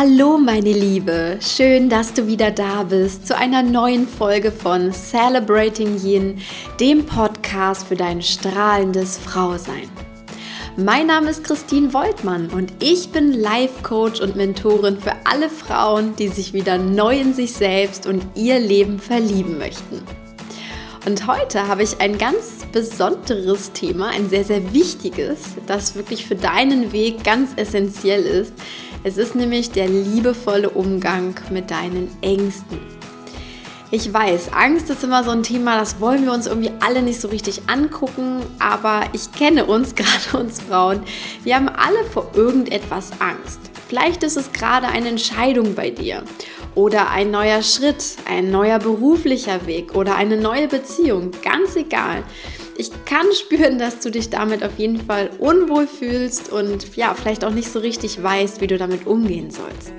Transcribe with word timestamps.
Hallo 0.00 0.38
meine 0.38 0.70
Liebe, 0.70 1.40
schön, 1.40 1.88
dass 1.88 2.14
du 2.14 2.28
wieder 2.28 2.52
da 2.52 2.84
bist 2.84 3.26
zu 3.26 3.36
einer 3.36 3.64
neuen 3.64 4.06
Folge 4.06 4.52
von 4.52 4.92
Celebrating 4.92 6.00
Yin, 6.00 6.38
dem 6.78 7.04
Podcast 7.04 7.88
für 7.88 7.96
dein 7.96 8.22
strahlendes 8.22 9.18
Frausein. 9.18 9.90
Mein 10.76 11.08
Name 11.08 11.30
ist 11.30 11.42
Christine 11.42 11.92
Woltmann 11.92 12.48
und 12.50 12.72
ich 12.78 13.08
bin 13.08 13.32
Life 13.32 13.82
Coach 13.82 14.20
und 14.20 14.36
Mentorin 14.36 15.00
für 15.00 15.14
alle 15.24 15.50
Frauen, 15.50 16.14
die 16.14 16.28
sich 16.28 16.52
wieder 16.52 16.78
neu 16.78 17.18
in 17.18 17.34
sich 17.34 17.54
selbst 17.54 18.06
und 18.06 18.24
ihr 18.36 18.60
Leben 18.60 19.00
verlieben 19.00 19.58
möchten. 19.58 20.00
Und 21.06 21.26
heute 21.26 21.66
habe 21.66 21.82
ich 21.82 22.00
ein 22.00 22.18
ganz 22.18 22.66
besonderes 22.70 23.72
Thema, 23.72 24.10
ein 24.10 24.28
sehr, 24.28 24.44
sehr 24.44 24.72
wichtiges, 24.72 25.38
das 25.66 25.96
wirklich 25.96 26.24
für 26.24 26.36
deinen 26.36 26.92
Weg 26.92 27.24
ganz 27.24 27.50
essentiell 27.56 28.22
ist. 28.22 28.52
Es 29.04 29.16
ist 29.16 29.36
nämlich 29.36 29.70
der 29.70 29.88
liebevolle 29.88 30.70
Umgang 30.70 31.34
mit 31.50 31.70
deinen 31.70 32.10
Ängsten. 32.20 32.80
Ich 33.90 34.12
weiß, 34.12 34.52
Angst 34.52 34.90
ist 34.90 35.04
immer 35.04 35.24
so 35.24 35.30
ein 35.30 35.42
Thema, 35.42 35.78
das 35.78 36.00
wollen 36.00 36.24
wir 36.24 36.32
uns 36.32 36.46
irgendwie 36.46 36.72
alle 36.80 37.00
nicht 37.00 37.20
so 37.20 37.28
richtig 37.28 37.62
angucken, 37.68 38.42
aber 38.58 39.02
ich 39.12 39.32
kenne 39.32 39.64
uns, 39.64 39.94
gerade 39.94 40.38
uns 40.38 40.60
Frauen, 40.60 41.02
wir 41.44 41.54
haben 41.54 41.68
alle 41.68 42.04
vor 42.12 42.30
irgendetwas 42.34 43.12
Angst. 43.20 43.60
Vielleicht 43.88 44.22
ist 44.24 44.36
es 44.36 44.52
gerade 44.52 44.88
eine 44.88 45.08
Entscheidung 45.08 45.74
bei 45.74 45.90
dir 45.90 46.22
oder 46.74 47.10
ein 47.10 47.30
neuer 47.30 47.62
Schritt, 47.62 48.04
ein 48.28 48.50
neuer 48.50 48.78
beruflicher 48.78 49.66
Weg 49.66 49.94
oder 49.94 50.16
eine 50.16 50.36
neue 50.36 50.68
Beziehung, 50.68 51.30
ganz 51.42 51.74
egal. 51.76 52.24
Ich 52.80 52.92
kann 53.06 53.26
spüren, 53.32 53.76
dass 53.80 53.98
du 53.98 54.08
dich 54.08 54.30
damit 54.30 54.62
auf 54.62 54.78
jeden 54.78 55.04
Fall 55.04 55.30
unwohl 55.40 55.88
fühlst 55.88 56.52
und 56.52 56.94
ja, 56.94 57.12
vielleicht 57.12 57.44
auch 57.44 57.50
nicht 57.50 57.72
so 57.72 57.80
richtig 57.80 58.22
weißt, 58.22 58.60
wie 58.60 58.68
du 58.68 58.78
damit 58.78 59.04
umgehen 59.04 59.50
sollst. 59.50 59.92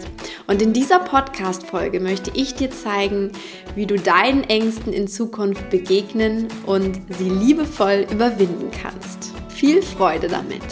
Und 0.47 0.61
in 0.61 0.71
dieser 0.71 0.99
Podcast-Folge 0.99 1.99
möchte 1.99 2.31
ich 2.33 2.55
dir 2.55 2.71
zeigen, 2.71 3.33
wie 3.75 3.85
du 3.85 3.97
deinen 3.97 4.45
Ängsten 4.45 4.93
in 4.93 5.09
Zukunft 5.09 5.69
begegnen 5.69 6.47
und 6.65 7.01
sie 7.17 7.29
liebevoll 7.29 8.07
überwinden 8.09 8.71
kannst. 8.71 9.33
Viel 9.49 9.81
Freude 9.81 10.29
damit! 10.29 10.63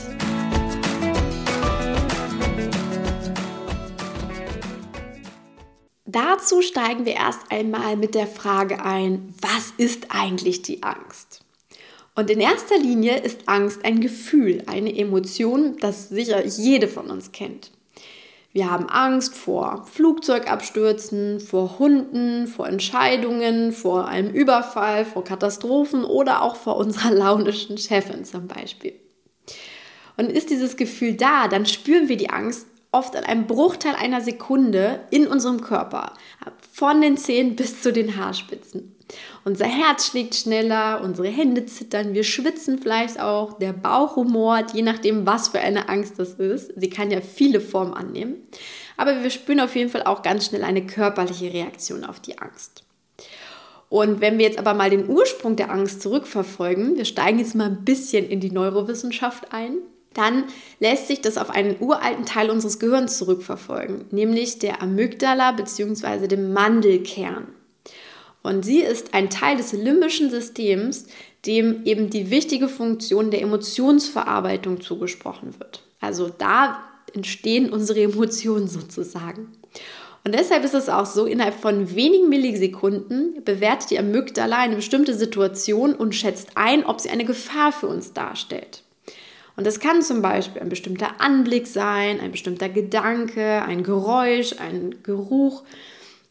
Dazu 6.05 6.61
steigen 6.61 7.05
wir 7.05 7.15
erst 7.15 7.41
einmal 7.49 7.97
mit 7.97 8.15
der 8.15 8.27
Frage 8.27 8.81
ein, 8.81 9.33
was 9.41 9.73
ist 9.75 10.07
eigentlich 10.07 10.61
die 10.61 10.81
Angst? 10.83 11.26
Und 12.17 12.31
in 12.31 12.39
erster 12.39 12.79
Linie 12.79 13.17
ist 13.19 13.41
Angst 13.45 13.85
ein 13.85 14.01
Gefühl, 14.01 14.63
eine 14.65 14.97
Emotion, 14.97 15.77
das 15.79 16.09
sicher 16.09 16.43
jede 16.43 16.87
von 16.87 17.11
uns 17.11 17.31
kennt. 17.31 17.69
Wir 18.51 18.71
haben 18.71 18.89
Angst 18.89 19.35
vor 19.35 19.85
Flugzeugabstürzen, 19.85 21.39
vor 21.39 21.77
Hunden, 21.77 22.47
vor 22.47 22.67
Entscheidungen, 22.67 23.71
vor 23.71 24.07
einem 24.07 24.31
Überfall, 24.31 25.05
vor 25.05 25.23
Katastrophen 25.23 26.03
oder 26.03 26.41
auch 26.41 26.55
vor 26.55 26.77
unserer 26.77 27.11
launischen 27.11 27.77
Chefin 27.77 28.25
zum 28.25 28.47
Beispiel. 28.47 28.93
Und 30.17 30.31
ist 30.31 30.49
dieses 30.49 30.75
Gefühl 30.75 31.13
da, 31.13 31.47
dann 31.47 31.67
spüren 31.67 32.09
wir 32.09 32.17
die 32.17 32.31
Angst 32.31 32.65
oft 32.91 33.13
in 33.13 33.25
einem 33.25 33.45
Bruchteil 33.45 33.93
einer 33.93 34.21
Sekunde 34.21 35.01
in 35.11 35.27
unserem 35.27 35.61
Körper, 35.61 36.13
von 36.73 36.99
den 36.99 37.15
Zehen 37.15 37.55
bis 37.55 37.83
zu 37.83 37.93
den 37.93 38.17
Haarspitzen. 38.17 38.96
Unser 39.47 39.63
Herz 39.63 40.07
schlägt 40.07 40.35
schneller, 40.35 40.99
unsere 41.01 41.29
Hände 41.29 41.65
zittern, 41.65 42.13
wir 42.13 42.25
schwitzen 42.25 42.79
vielleicht 42.79 43.17
auch, 43.17 43.57
der 43.57 43.71
Bauch 43.71 44.17
rumort, 44.17 44.73
je 44.73 44.81
nachdem, 44.81 45.25
was 45.25 45.47
für 45.47 45.61
eine 45.61 45.87
Angst 45.87 46.19
das 46.19 46.33
ist. 46.33 46.73
Sie 46.75 46.89
kann 46.89 47.11
ja 47.11 47.21
viele 47.21 47.61
Formen 47.61 47.93
annehmen. 47.93 48.35
Aber 48.97 49.23
wir 49.23 49.29
spüren 49.29 49.61
auf 49.61 49.73
jeden 49.73 49.89
Fall 49.89 50.03
auch 50.03 50.21
ganz 50.21 50.47
schnell 50.47 50.65
eine 50.65 50.85
körperliche 50.85 51.53
Reaktion 51.53 52.03
auf 52.03 52.19
die 52.19 52.37
Angst. 52.39 52.83
Und 53.87 54.19
wenn 54.19 54.37
wir 54.37 54.45
jetzt 54.45 54.59
aber 54.59 54.73
mal 54.73 54.89
den 54.89 55.07
Ursprung 55.07 55.55
der 55.55 55.71
Angst 55.71 56.01
zurückverfolgen, 56.01 56.97
wir 56.97 57.05
steigen 57.05 57.39
jetzt 57.39 57.55
mal 57.55 57.69
ein 57.69 57.85
bisschen 57.85 58.27
in 58.27 58.41
die 58.41 58.51
Neurowissenschaft 58.51 59.53
ein, 59.53 59.77
dann 60.13 60.43
lässt 60.81 61.07
sich 61.07 61.21
das 61.21 61.37
auf 61.37 61.51
einen 61.51 61.77
uralten 61.79 62.25
Teil 62.25 62.49
unseres 62.49 62.79
Gehirns 62.79 63.17
zurückverfolgen, 63.17 64.07
nämlich 64.11 64.59
der 64.59 64.81
Amygdala 64.81 65.53
bzw. 65.53 66.27
dem 66.27 66.51
Mandelkern. 66.51 67.47
Und 68.47 68.63
sie 68.63 68.79
ist 68.79 69.13
ein 69.13 69.29
Teil 69.29 69.57
des 69.57 69.73
limbischen 69.73 70.29
Systems, 70.29 71.07
dem 71.45 71.83
eben 71.83 72.09
die 72.09 72.29
wichtige 72.29 72.69
Funktion 72.69 73.29
der 73.29 73.41
Emotionsverarbeitung 73.41 74.79
zugesprochen 74.79 75.59
wird. 75.59 75.83
Also 75.99 76.29
da 76.29 76.81
entstehen 77.13 77.73
unsere 77.73 78.01
Emotionen 78.01 78.69
sozusagen. 78.69 79.51
Und 80.23 80.33
deshalb 80.33 80.63
ist 80.63 80.75
es 80.75 80.87
auch 80.87 81.05
so, 81.05 81.25
innerhalb 81.25 81.55
von 81.55 81.93
wenigen 81.93 82.29
Millisekunden 82.29 83.43
bewertet 83.43 83.91
die 83.91 83.99
Amygdala 83.99 84.59
eine 84.59 84.77
bestimmte 84.77 85.13
Situation 85.13 85.93
und 85.93 86.15
schätzt 86.15 86.51
ein, 86.55 86.85
ob 86.85 87.01
sie 87.01 87.09
eine 87.09 87.25
Gefahr 87.25 87.73
für 87.73 87.87
uns 87.87 88.13
darstellt. 88.13 88.83
Und 89.57 89.67
das 89.67 89.81
kann 89.81 90.01
zum 90.01 90.21
Beispiel 90.21 90.61
ein 90.61 90.69
bestimmter 90.69 91.19
Anblick 91.19 91.67
sein, 91.67 92.21
ein 92.21 92.31
bestimmter 92.31 92.69
Gedanke, 92.69 93.61
ein 93.63 93.83
Geräusch, 93.83 94.55
ein 94.57 94.95
Geruch. 95.03 95.63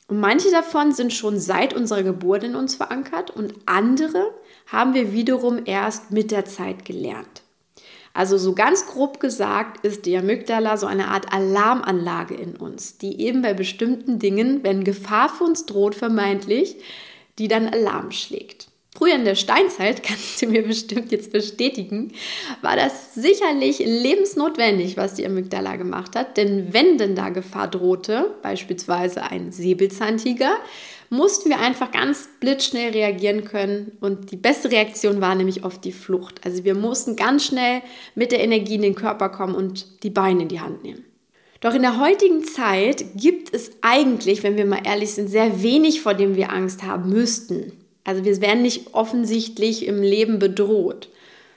Und 0.08 0.20
manche 0.20 0.50
davon 0.50 0.92
sind 0.92 1.12
schon 1.12 1.38
seit 1.38 1.74
unserer 1.74 2.02
Geburt 2.02 2.44
in 2.44 2.54
uns 2.54 2.76
verankert 2.76 3.30
und 3.30 3.54
andere 3.66 4.32
haben 4.66 4.94
wir 4.94 5.12
wiederum 5.12 5.62
erst 5.64 6.12
mit 6.12 6.30
der 6.30 6.44
Zeit 6.44 6.84
gelernt. 6.84 7.42
Also 8.14 8.38
so 8.38 8.54
ganz 8.54 8.86
grob 8.86 9.20
gesagt 9.20 9.84
ist 9.84 10.06
die 10.06 10.16
Amygdala 10.16 10.78
so 10.78 10.86
eine 10.86 11.08
Art 11.08 11.34
Alarmanlage 11.34 12.34
in 12.34 12.56
uns, 12.56 12.96
die 12.96 13.20
eben 13.20 13.42
bei 13.42 13.52
bestimmten 13.52 14.18
Dingen, 14.18 14.62
wenn 14.62 14.84
Gefahr 14.84 15.28
für 15.28 15.44
uns 15.44 15.66
droht, 15.66 15.94
vermeintlich, 15.94 16.76
die 17.38 17.48
dann 17.48 17.68
Alarm 17.68 18.12
schlägt. 18.12 18.68
Früher 18.96 19.16
in 19.16 19.26
der 19.26 19.34
Steinzeit, 19.34 20.02
kannst 20.02 20.40
du 20.40 20.46
mir 20.46 20.62
bestimmt 20.62 21.12
jetzt 21.12 21.30
bestätigen, 21.30 22.12
war 22.62 22.76
das 22.76 23.14
sicherlich 23.14 23.78
lebensnotwendig, 23.78 24.96
was 24.96 25.14
die 25.14 25.26
Amygdala 25.26 25.76
gemacht 25.76 26.16
hat. 26.16 26.36
Denn 26.38 26.72
wenn 26.72 26.96
denn 26.96 27.14
da 27.14 27.28
Gefahr 27.28 27.68
drohte, 27.68 28.34
beispielsweise 28.42 29.22
ein 29.24 29.52
Säbelzahntiger, 29.52 30.56
mussten 31.10 31.50
wir 31.50 31.60
einfach 31.60 31.90
ganz 31.90 32.28
blitzschnell 32.40 32.92
reagieren 32.92 33.44
können. 33.44 33.98
Und 34.00 34.30
die 34.30 34.36
beste 34.36 34.70
Reaktion 34.70 35.20
war 35.20 35.34
nämlich 35.34 35.62
oft 35.62 35.84
die 35.84 35.92
Flucht. 35.92 36.40
Also 36.44 36.64
wir 36.64 36.74
mussten 36.74 37.16
ganz 37.16 37.44
schnell 37.44 37.82
mit 38.14 38.32
der 38.32 38.40
Energie 38.40 38.76
in 38.76 38.82
den 38.82 38.94
Körper 38.94 39.28
kommen 39.28 39.54
und 39.54 40.02
die 40.04 40.10
Beine 40.10 40.42
in 40.42 40.48
die 40.48 40.60
Hand 40.60 40.82
nehmen. 40.82 41.04
Doch 41.60 41.74
in 41.74 41.82
der 41.82 42.00
heutigen 42.00 42.44
Zeit 42.44 43.04
gibt 43.14 43.54
es 43.54 43.72
eigentlich, 43.82 44.42
wenn 44.42 44.56
wir 44.56 44.66
mal 44.66 44.82
ehrlich 44.84 45.12
sind, 45.12 45.28
sehr 45.28 45.62
wenig, 45.62 46.00
vor 46.00 46.14
dem 46.14 46.34
wir 46.34 46.50
Angst 46.50 46.82
haben 46.82 47.10
müssten. 47.10 47.72
Also 48.06 48.24
wir 48.24 48.40
werden 48.40 48.62
nicht 48.62 48.94
offensichtlich 48.94 49.84
im 49.84 50.00
Leben 50.00 50.38
bedroht. 50.38 51.08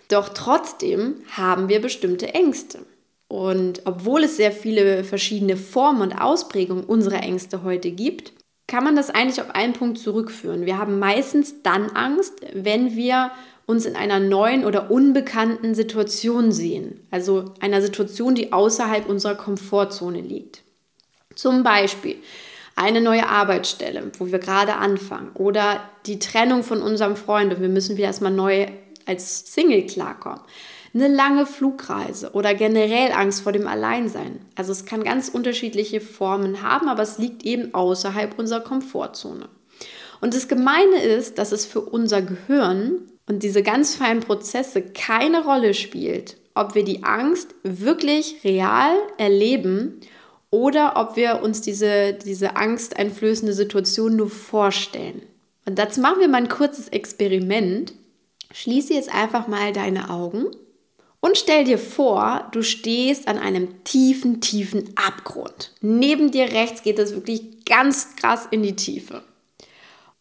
Doch 0.07 0.29
trotzdem 0.29 1.21
haben 1.31 1.69
wir 1.69 1.79
bestimmte 1.79 2.33
Ängste. 2.33 2.79
Und 3.27 3.83
obwohl 3.85 4.23
es 4.23 4.37
sehr 4.37 4.51
viele 4.51 5.03
verschiedene 5.03 5.55
Formen 5.55 6.01
und 6.01 6.13
Ausprägungen 6.13 6.83
unserer 6.83 7.21
Ängste 7.21 7.63
heute 7.63 7.91
gibt, 7.91 8.33
kann 8.65 8.83
man 8.83 8.95
das 8.95 9.11
eigentlich 9.11 9.39
auf 9.41 9.53
einen 9.53 9.73
Punkt 9.73 9.99
zurückführen. 9.99 10.65
Wir 10.65 10.79
haben 10.79 10.97
meistens 10.97 11.61
dann 11.61 11.91
Angst, 11.91 12.33
wenn 12.53 12.95
wir 12.95 13.29
uns 13.67 13.85
in 13.85 13.95
einer 13.95 14.19
neuen 14.19 14.65
oder 14.65 14.89
unbekannten 14.89 15.75
Situation 15.75 16.51
sehen. 16.51 17.05
Also 17.11 17.53
einer 17.59 17.83
Situation, 17.83 18.33
die 18.33 18.51
außerhalb 18.51 19.07
unserer 19.07 19.35
Komfortzone 19.35 20.21
liegt. 20.21 20.63
Zum 21.35 21.61
Beispiel, 21.61 22.15
eine 22.79 23.01
neue 23.01 23.27
Arbeitsstelle, 23.27 24.09
wo 24.17 24.27
wir 24.27 24.39
gerade 24.39 24.75
anfangen 24.75 25.31
oder 25.33 25.81
die 26.05 26.17
Trennung 26.17 26.63
von 26.63 26.81
unserem 26.81 27.17
Freund 27.17 27.53
und 27.53 27.61
wir 27.61 27.67
müssen 27.67 27.97
wieder 27.97 28.07
erstmal 28.07 28.31
neu 28.31 28.67
als 29.05 29.53
Single 29.53 29.85
klarkommen. 29.85 30.39
Eine 30.93 31.09
lange 31.09 31.45
Flugreise 31.45 32.31
oder 32.31 32.55
generell 32.55 33.11
Angst 33.11 33.41
vor 33.41 33.51
dem 33.51 33.67
Alleinsein. 33.67 34.39
Also 34.55 34.71
es 34.71 34.85
kann 34.85 35.03
ganz 35.03 35.27
unterschiedliche 35.27 35.99
Formen 35.99 36.63
haben, 36.63 36.87
aber 36.87 37.03
es 37.03 37.17
liegt 37.17 37.43
eben 37.43 37.73
außerhalb 37.73 38.39
unserer 38.39 38.61
Komfortzone. 38.61 39.49
Und 40.21 40.33
das 40.33 40.47
Gemeine 40.47 41.03
ist, 41.03 41.37
dass 41.37 41.51
es 41.51 41.65
für 41.65 41.81
unser 41.81 42.21
Gehirn 42.21 43.01
und 43.27 43.43
diese 43.43 43.61
ganz 43.61 43.95
feinen 43.95 44.21
Prozesse 44.21 44.81
keine 44.81 45.43
Rolle 45.43 45.73
spielt, 45.73 46.37
ob 46.55 46.75
wir 46.75 46.85
die 46.85 47.03
Angst 47.03 47.53
wirklich 47.63 48.37
real 48.43 48.95
erleben 49.17 49.99
oder 50.51 50.93
ob 50.95 51.15
wir 51.15 51.41
uns 51.41 51.61
diese, 51.61 52.13
diese 52.13 52.55
angsteinflößende 52.55 53.53
Situation 53.53 54.15
nur 54.15 54.29
vorstellen. 54.29 55.21
Und 55.65 55.77
dazu 55.77 56.01
machen 56.01 56.19
wir 56.19 56.27
mal 56.27 56.37
ein 56.37 56.49
kurzes 56.49 56.87
Experiment. 56.89 57.93
Schließe 58.51 58.93
jetzt 58.93 59.13
einfach 59.13 59.47
mal 59.47 59.73
deine 59.73 60.09
Augen 60.09 60.47
und 61.21 61.37
stell 61.37 61.65
dir 61.65 61.77
vor, 61.77 62.47
du 62.53 62.63
stehst 62.63 63.27
an 63.27 63.37
einem 63.37 63.83
tiefen, 63.83 64.39
tiefen 64.41 64.91
Abgrund. 64.95 65.73
Neben 65.81 66.31
dir 66.31 66.51
rechts 66.51 66.81
geht 66.81 66.97
es 66.97 67.13
wirklich 67.13 67.65
ganz 67.65 68.15
krass 68.15 68.47
in 68.49 68.63
die 68.63 68.75
Tiefe. 68.75 69.23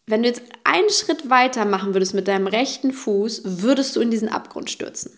Wenn 0.05 0.23
du 0.23 0.27
jetzt 0.27 0.41
einen 0.63 0.89
Schritt 0.89 1.29
weiter 1.29 1.65
machen 1.65 1.93
würdest 1.93 2.13
mit 2.13 2.27
deinem 2.27 2.47
rechten 2.47 2.91
Fuß, 2.91 3.43
würdest 3.45 3.95
du 3.95 4.01
in 4.01 4.11
diesen 4.11 4.27
Abgrund 4.27 4.69
stürzen. 4.69 5.11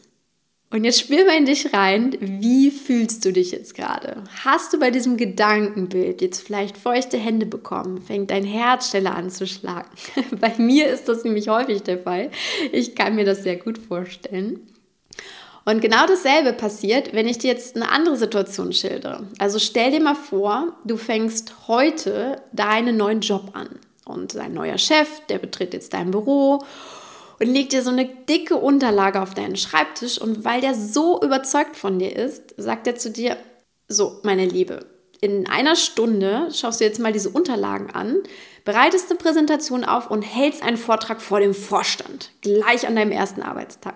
Und 0.72 0.86
jetzt 0.86 1.02
spür 1.02 1.26
mal 1.26 1.36
in 1.36 1.46
dich 1.46 1.74
rein, 1.74 2.16
wie 2.22 2.72
fühlst 2.72 3.26
du 3.26 3.34
dich 3.34 3.52
jetzt 3.52 3.76
gerade? 3.76 4.24
Hast 4.46 4.72
du 4.72 4.80
bei 4.80 4.90
diesem 4.90 5.18
Gedankenbild 5.18 6.22
jetzt 6.22 6.42
vielleicht 6.42 6.78
feuchte 6.78 7.18
Hände 7.18 7.46
bekommen? 7.46 8.02
Fängt 8.02 8.32
dein 8.32 8.46
Herz 8.46 8.96
an 8.96 9.30
zu 9.30 9.46
schlagen? 9.46 9.90
bei 10.40 10.54
mir 10.58 10.88
ist 10.88 11.10
das 11.10 11.26
nämlich 11.26 11.50
häufig 11.50 11.84
der 11.84 12.00
Fall. 12.00 12.32
Ich 12.72 12.96
kann 12.96 13.16
mir 13.16 13.26
das 13.26 13.44
sehr 13.44 13.58
gut 13.58 13.78
vorstellen. 13.78 14.62
Und 15.66 15.82
genau 15.82 16.08
dasselbe 16.08 16.54
passiert, 16.54 17.14
wenn 17.14 17.28
ich 17.28 17.38
dir 17.38 17.52
jetzt 17.52 17.76
eine 17.76 17.92
andere 17.92 18.16
Situation 18.16 18.72
schildere. 18.72 19.28
Also 19.40 19.60
stell 19.60 19.92
dir 19.92 20.02
mal 20.02 20.16
vor, 20.16 20.78
du 20.86 20.96
fängst 20.96 21.68
heute 21.68 22.42
deinen 22.54 22.96
neuen 22.96 23.20
Job 23.20 23.52
an 23.54 23.70
und 24.06 24.36
dein 24.36 24.54
neuer 24.54 24.78
Chef, 24.78 25.08
der 25.28 25.38
betritt 25.38 25.74
jetzt 25.74 25.94
dein 25.94 26.12
Büro 26.12 26.64
und 27.42 27.48
legt 27.48 27.74
dir 27.74 27.82
so 27.82 27.90
eine 27.90 28.06
dicke 28.06 28.56
Unterlage 28.56 29.20
auf 29.20 29.34
deinen 29.34 29.56
Schreibtisch 29.56 30.22
und 30.22 30.46
weil 30.46 30.62
der 30.62 30.76
so 30.76 31.20
überzeugt 31.22 31.76
von 31.76 31.98
dir 31.98 32.16
ist, 32.16 32.54
sagt 32.58 32.86
er 32.86 32.96
zu 32.96 33.10
dir, 33.10 33.36
so, 33.88 34.20
meine 34.24 34.46
Liebe, 34.46 34.86
in 35.22 35.48
einer 35.50 35.76
Stunde 35.76 36.50
schaust 36.54 36.80
du 36.80 36.86
jetzt 36.86 37.00
mal 37.00 37.12
diese 37.12 37.30
Unterlagen 37.30 37.90
an, 37.92 38.18
bereitest 38.64 39.10
eine 39.10 39.18
Präsentation 39.18 39.84
auf 39.84 40.12
und 40.12 40.22
hältst 40.22 40.62
einen 40.62 40.78
Vortrag 40.78 41.20
vor 41.20 41.40
dem 41.40 41.56
Vorstand, 41.56 42.32
gleich 42.42 42.88
an 42.88 42.96
deinem 42.96 43.12
ersten 43.12 43.42
Arbeitstag. 43.42 43.96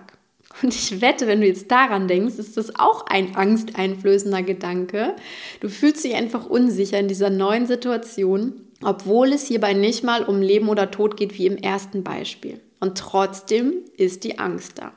Und 0.62 0.74
ich 0.74 1.00
wette, 1.00 1.26
wenn 1.26 1.40
du 1.40 1.46
jetzt 1.46 1.70
daran 1.70 2.08
denkst, 2.08 2.36
ist 2.38 2.56
das 2.56 2.76
auch 2.78 3.06
ein 3.06 3.36
angsteinflößender 3.36 4.42
Gedanke. 4.42 5.14
Du 5.60 5.68
fühlst 5.68 6.02
dich 6.02 6.14
einfach 6.14 6.46
unsicher 6.46 6.98
in 6.98 7.08
dieser 7.08 7.30
neuen 7.30 7.66
Situation, 7.66 8.62
obwohl 8.82 9.32
es 9.32 9.46
hierbei 9.46 9.74
nicht 9.74 10.02
mal 10.02 10.24
um 10.24 10.40
Leben 10.40 10.68
oder 10.68 10.90
Tod 10.90 11.16
geht 11.16 11.38
wie 11.38 11.46
im 11.46 11.58
ersten 11.58 12.02
Beispiel. 12.02 12.60
Und 12.80 12.98
trotzdem 12.98 13.74
ist 13.96 14.24
die 14.24 14.38
Angst 14.38 14.78
da. 14.78 14.92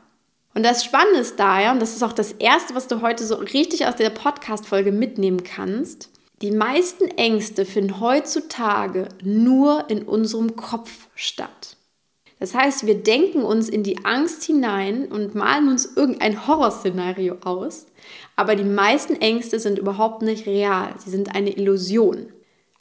Und 0.53 0.63
das 0.63 0.83
Spannende 0.83 1.19
ist 1.19 1.39
daher, 1.39 1.71
und 1.71 1.81
das 1.81 1.95
ist 1.95 2.03
auch 2.03 2.13
das 2.13 2.33
Erste, 2.33 2.75
was 2.75 2.87
du 2.87 3.01
heute 3.01 3.25
so 3.25 3.35
richtig 3.35 3.85
aus 3.85 3.95
der 3.95 4.09
Podcast-Folge 4.09 4.91
mitnehmen 4.91 5.43
kannst, 5.43 6.09
die 6.41 6.51
meisten 6.51 7.05
Ängste 7.05 7.65
finden 7.65 7.99
heutzutage 7.99 9.09
nur 9.23 9.89
in 9.89 10.03
unserem 10.03 10.55
Kopf 10.55 11.07
statt. 11.13 11.75
Das 12.39 12.55
heißt, 12.55 12.85
wir 12.85 12.95
denken 12.95 13.43
uns 13.43 13.67
in 13.67 13.83
die 13.83 14.05
Angst 14.05 14.45
hinein 14.45 15.09
und 15.09 15.35
malen 15.35 15.67
uns 15.67 15.97
irgendein 15.97 16.47
Horrorszenario 16.47 17.37
aus, 17.43 17.87
aber 18.37 18.55
die 18.55 18.63
meisten 18.63 19.15
Ängste 19.15 19.59
sind 19.59 19.77
überhaupt 19.77 20.21
nicht 20.21 20.47
real, 20.47 20.93
sie 20.97 21.09
sind 21.09 21.35
eine 21.35 21.51
Illusion. 21.57 22.31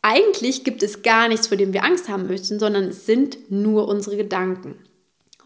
Eigentlich 0.00 0.62
gibt 0.62 0.84
es 0.84 1.02
gar 1.02 1.26
nichts, 1.26 1.48
vor 1.48 1.56
dem 1.56 1.72
wir 1.72 1.82
Angst 1.82 2.08
haben 2.08 2.28
möchten, 2.28 2.60
sondern 2.60 2.84
es 2.84 3.06
sind 3.06 3.50
nur 3.50 3.88
unsere 3.88 4.16
Gedanken. 4.16 4.76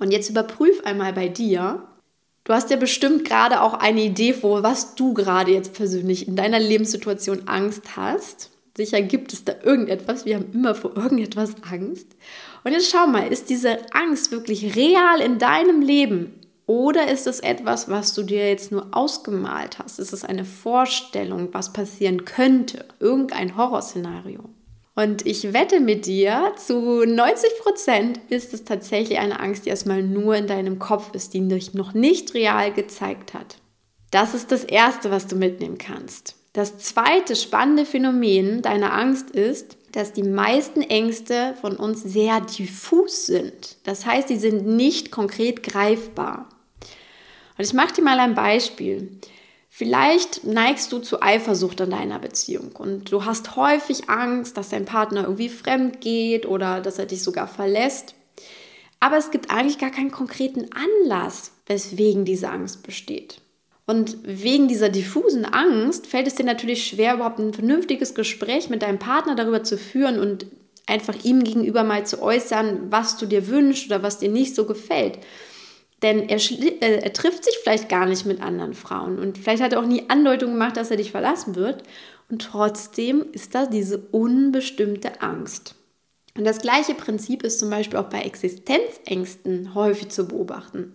Und 0.02 0.10
jetzt 0.10 0.28
überprüf 0.28 0.82
einmal 0.84 1.12
bei 1.12 1.28
dir. 1.28 1.81
Du 2.43 2.52
hast 2.52 2.70
ja 2.70 2.76
bestimmt 2.76 3.25
gerade 3.25 3.60
auch 3.60 3.75
eine 3.75 4.02
Idee 4.02 4.32
vor, 4.32 4.64
was 4.64 4.96
du 4.96 5.14
gerade 5.14 5.52
jetzt 5.52 5.75
persönlich 5.75 6.26
in 6.26 6.34
deiner 6.34 6.58
Lebenssituation 6.58 7.46
Angst 7.46 7.96
hast. 7.96 8.50
Sicher 8.76 9.00
gibt 9.00 9.32
es 9.32 9.44
da 9.44 9.52
irgendetwas. 9.62 10.25
Wir 10.25 10.34
haben 10.34 10.50
immer 10.52 10.75
vor 10.75 10.96
irgendetwas 10.96 11.54
Angst. 11.70 12.08
Und 12.64 12.72
jetzt 12.72 12.90
schau 12.90 13.06
mal, 13.06 13.28
ist 13.28 13.49
diese 13.49 13.78
Angst 13.93 14.32
wirklich 14.32 14.75
real 14.75 15.20
in 15.20 15.38
deinem 15.38 15.81
Leben? 15.82 16.34
Oder 16.66 17.08
ist 17.08 17.28
es 17.28 17.38
etwas, 17.38 17.88
was 17.88 18.12
du 18.12 18.25
dir 18.25 18.49
jetzt 18.49 18.72
nur 18.72 18.88
ausgemalt 18.90 19.78
hast? 19.78 20.00
Ist 20.00 20.12
es 20.12 20.25
eine 20.25 20.44
Vorstellung, 20.44 21.50
was 21.52 21.72
passieren 21.72 22.25
könnte? 22.25 22.87
Irgendein 22.99 23.56
Horrorszenario? 23.56 24.40
Und 24.94 25.27
ich 25.27 25.55
wette 25.55 25.81
mit 25.81 26.05
dir, 26.05 26.53
zu 26.56 27.05
90 27.05 27.50
Prozent 27.61 28.21
ist 28.29 28.53
es 28.53 28.65
tatsächlich 28.65 29.19
eine 29.19 29.41
Angst, 29.41 29.65
die 29.65 29.71
erstmal 29.71 30.03
nur 30.03 30.37
in 30.37 30.47
deinem 30.47 30.79
Kopf 30.79 31.15
ist, 31.15 31.33
die 31.33 31.47
dich 31.49 31.73
noch 31.73 31.94
nicht 31.94 32.35
real 32.35 32.73
gezeigt 32.73 33.33
hat. 33.33 33.56
Das 34.11 34.35
ist 34.35 34.53
das 34.53 34.65
Erste, 34.65 35.11
was 35.11 35.27
du 35.27 35.37
mitnehmen 35.37 35.79
kannst. 35.79 36.37
Das 36.53 36.77
zweite 36.77 37.35
spannende 37.35 37.87
Phänomen 37.87 38.61
deiner 38.61 38.93
Angst 38.93 39.31
ist, 39.31 39.79
dass 39.93 40.12
die 40.12 40.23
meisten 40.23 40.83
Ängste 40.83 41.55
von 41.62 41.77
uns 41.77 42.03
sehr 42.03 42.43
diffus 42.43 43.25
sind. 43.27 43.79
Das 43.85 44.05
heißt, 44.05 44.29
sie 44.29 44.37
sind 44.37 44.67
nicht 44.67 45.11
konkret 45.11 45.62
greifbar. 45.62 46.50
Und 47.56 47.65
ich 47.65 47.73
mache 47.73 47.95
dir 47.95 48.03
mal 48.03 48.19
ein 48.19 48.35
Beispiel. 48.35 49.19
Vielleicht 49.75 50.45
neigst 50.45 50.93
du 50.93 50.99
zu 50.99 51.23
Eifersucht 51.23 51.81
in 51.81 51.89
deiner 51.89 52.19
Beziehung 52.19 52.73
und 52.77 53.11
du 53.11 53.25
hast 53.25 53.57
häufig 53.57 54.11
Angst, 54.11 54.59
dass 54.59 54.69
dein 54.69 54.85
Partner 54.85 55.23
irgendwie 55.23 55.49
fremd 55.49 56.03
geht 56.03 56.45
oder 56.45 56.83
dass 56.83 56.99
er 56.99 57.07
dich 57.07 57.23
sogar 57.23 57.49
verlässt. 57.49 58.15
Aber 59.01 59.17
es 59.17 59.31
gibt 59.31 59.51
eigentlich 59.51 59.79
gar 59.79 59.91
keinen 59.91 60.11
konkreten 60.11 60.67
Anlass, 60.75 61.53
weswegen 61.65 62.27
diese 62.27 62.51
Angst 62.51 62.83
besteht. 62.83 63.41
Und 63.87 64.19
wegen 64.25 64.69
dieser 64.69 64.91
diffusen 64.91 65.47
Angst 65.47 66.07
fällt 66.07 66.27
es 66.27 66.35
dir 66.35 66.45
natürlich 66.45 66.87
schwer, 66.87 67.15
überhaupt 67.15 67.39
ein 67.39 67.55
vernünftiges 67.55 68.15
Gespräch 68.15 68.69
mit 68.69 68.83
deinem 68.83 68.99
Partner 68.99 69.37
darüber 69.37 69.65
zu 69.65 69.79
führen 69.79 70.21
und 70.21 70.45
einfach 70.87 71.25
ihm 71.25 71.45
gegenüber 71.45 71.83
mal 71.83 72.05
zu 72.05 72.21
äußern, 72.21 72.91
was 72.91 73.17
du 73.17 73.25
dir 73.25 73.49
wünschst 73.49 73.87
oder 73.87 74.03
was 74.03 74.19
dir 74.19 74.29
nicht 74.29 74.55
so 74.55 74.67
gefällt. 74.67 75.19
Denn 76.02 76.28
er, 76.28 76.38
äh, 76.38 77.00
er, 77.02 77.12
trifft 77.12 77.44
sich 77.44 77.56
vielleicht 77.62 77.88
gar 77.88 78.06
nicht 78.06 78.26
mit 78.26 78.43
anderen 78.43 78.75
Frauen 78.75 79.19
und 79.19 79.38
vielleicht 79.38 79.62
hat 79.62 79.72
er 79.72 79.81
auch 79.81 79.87
nie 79.87 80.04
Andeutung 80.08 80.52
gemacht, 80.52 80.76
dass 80.76 80.90
er 80.90 80.96
dich 80.96 81.12
verlassen 81.12 81.54
wird. 81.54 81.84
Und 82.28 82.43
trotzdem 82.43 83.26
ist 83.32 83.54
da 83.54 83.66
diese 83.66 83.99
unbestimmte 84.10 85.22
Angst. 85.22 85.76
Und 86.37 86.44
das 86.44 86.60
gleiche 86.60 86.94
Prinzip 86.94 87.43
ist 87.43 87.58
zum 87.60 87.70
Beispiel 87.70 87.99
auch 87.99 88.08
bei 88.08 88.22
Existenzängsten 88.22 89.75
häufig 89.75 90.08
zu 90.08 90.26
beobachten. 90.26 90.94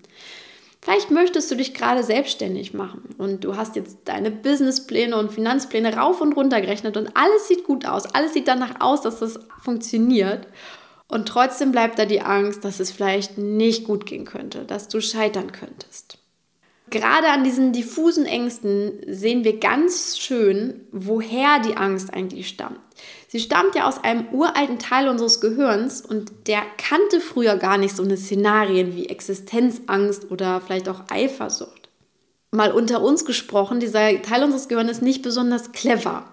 Vielleicht 0.81 1.11
möchtest 1.11 1.51
du 1.51 1.55
dich 1.55 1.73
gerade 1.73 2.01
selbstständig 2.01 2.73
machen 2.73 3.13
und 3.17 3.43
du 3.43 3.57
hast 3.57 3.75
jetzt 3.75 3.97
deine 4.05 4.31
Businesspläne 4.31 5.17
und 5.17 5.31
Finanzpläne 5.31 5.95
rauf 5.95 6.21
und 6.21 6.33
runter 6.33 6.61
gerechnet 6.61 6.97
und 6.97 7.15
alles 7.15 7.47
sieht 7.47 7.65
gut 7.65 7.85
aus. 7.85 8.05
Alles 8.05 8.33
sieht 8.33 8.47
danach 8.47 8.79
aus, 8.79 9.01
dass 9.01 9.19
das 9.19 9.39
funktioniert. 9.61 10.47
Und 11.07 11.27
trotzdem 11.27 11.71
bleibt 11.71 11.99
da 11.99 12.05
die 12.05 12.21
Angst, 12.21 12.65
dass 12.65 12.79
es 12.79 12.91
vielleicht 12.91 13.37
nicht 13.37 13.85
gut 13.85 14.05
gehen 14.05 14.25
könnte, 14.25 14.65
dass 14.65 14.87
du 14.87 14.99
scheitern 15.01 15.51
könntest. 15.51 16.17
Gerade 16.89 17.27
an 17.29 17.43
diesen 17.43 17.73
diffusen 17.73 18.25
Ängsten 18.25 19.01
sehen 19.07 19.43
wir 19.43 19.59
ganz 19.59 20.17
schön, 20.17 20.87
woher 20.91 21.59
die 21.59 21.75
Angst 21.75 22.13
eigentlich 22.13 22.47
stammt. 22.47 22.79
Sie 23.27 23.41
stammt 23.41 23.75
ja 23.75 23.87
aus 23.87 24.01
einem 24.03 24.29
uralten 24.31 24.79
Teil 24.79 25.09
unseres 25.09 25.41
Gehirns 25.41 25.99
und 25.99 26.31
der 26.47 26.61
kannte 26.77 27.19
früher 27.19 27.57
gar 27.57 27.77
nicht 27.77 27.95
so 27.95 28.03
eine 28.03 28.15
Szenarien 28.15 28.95
wie 28.95 29.09
Existenzangst 29.09 30.31
oder 30.31 30.61
vielleicht 30.61 30.87
auch 30.87 31.03
Eifersucht. 31.09 31.89
Mal 32.51 32.71
unter 32.71 33.01
uns 33.01 33.25
gesprochen, 33.25 33.81
dieser 33.81 34.21
Teil 34.21 34.43
unseres 34.45 34.69
Gehirns 34.69 34.91
ist 34.91 35.01
nicht 35.01 35.21
besonders 35.21 35.73
clever 35.73 36.31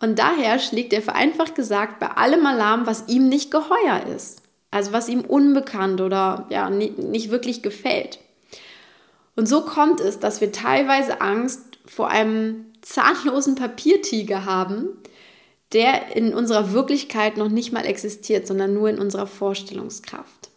und 0.00 0.18
daher 0.18 0.58
schlägt 0.58 0.92
er 0.92 1.02
vereinfacht 1.02 1.54
gesagt 1.54 2.00
bei 2.00 2.08
allem 2.08 2.44
Alarm, 2.44 2.86
was 2.86 3.08
ihm 3.08 3.28
nicht 3.28 3.50
geheuer 3.50 4.04
ist. 4.14 4.42
Also 4.70 4.92
was 4.92 5.08
ihm 5.08 5.22
unbekannt 5.22 6.00
oder 6.00 6.46
ja, 6.50 6.68
nicht 6.68 7.30
wirklich 7.30 7.62
gefällt. 7.62 8.18
Und 9.36 9.46
so 9.46 9.62
kommt 9.62 10.00
es, 10.00 10.18
dass 10.18 10.40
wir 10.40 10.52
teilweise 10.52 11.20
Angst 11.20 11.60
vor 11.86 12.08
einem 12.08 12.66
zahnlosen 12.82 13.54
Papiertiger 13.54 14.44
haben, 14.44 14.88
der 15.72 16.16
in 16.16 16.34
unserer 16.34 16.72
Wirklichkeit 16.72 17.36
noch 17.36 17.48
nicht 17.48 17.72
mal 17.72 17.84
existiert, 17.84 18.46
sondern 18.46 18.74
nur 18.74 18.88
in 18.88 18.98
unserer 18.98 19.26
Vorstellungskraft. 19.26 20.50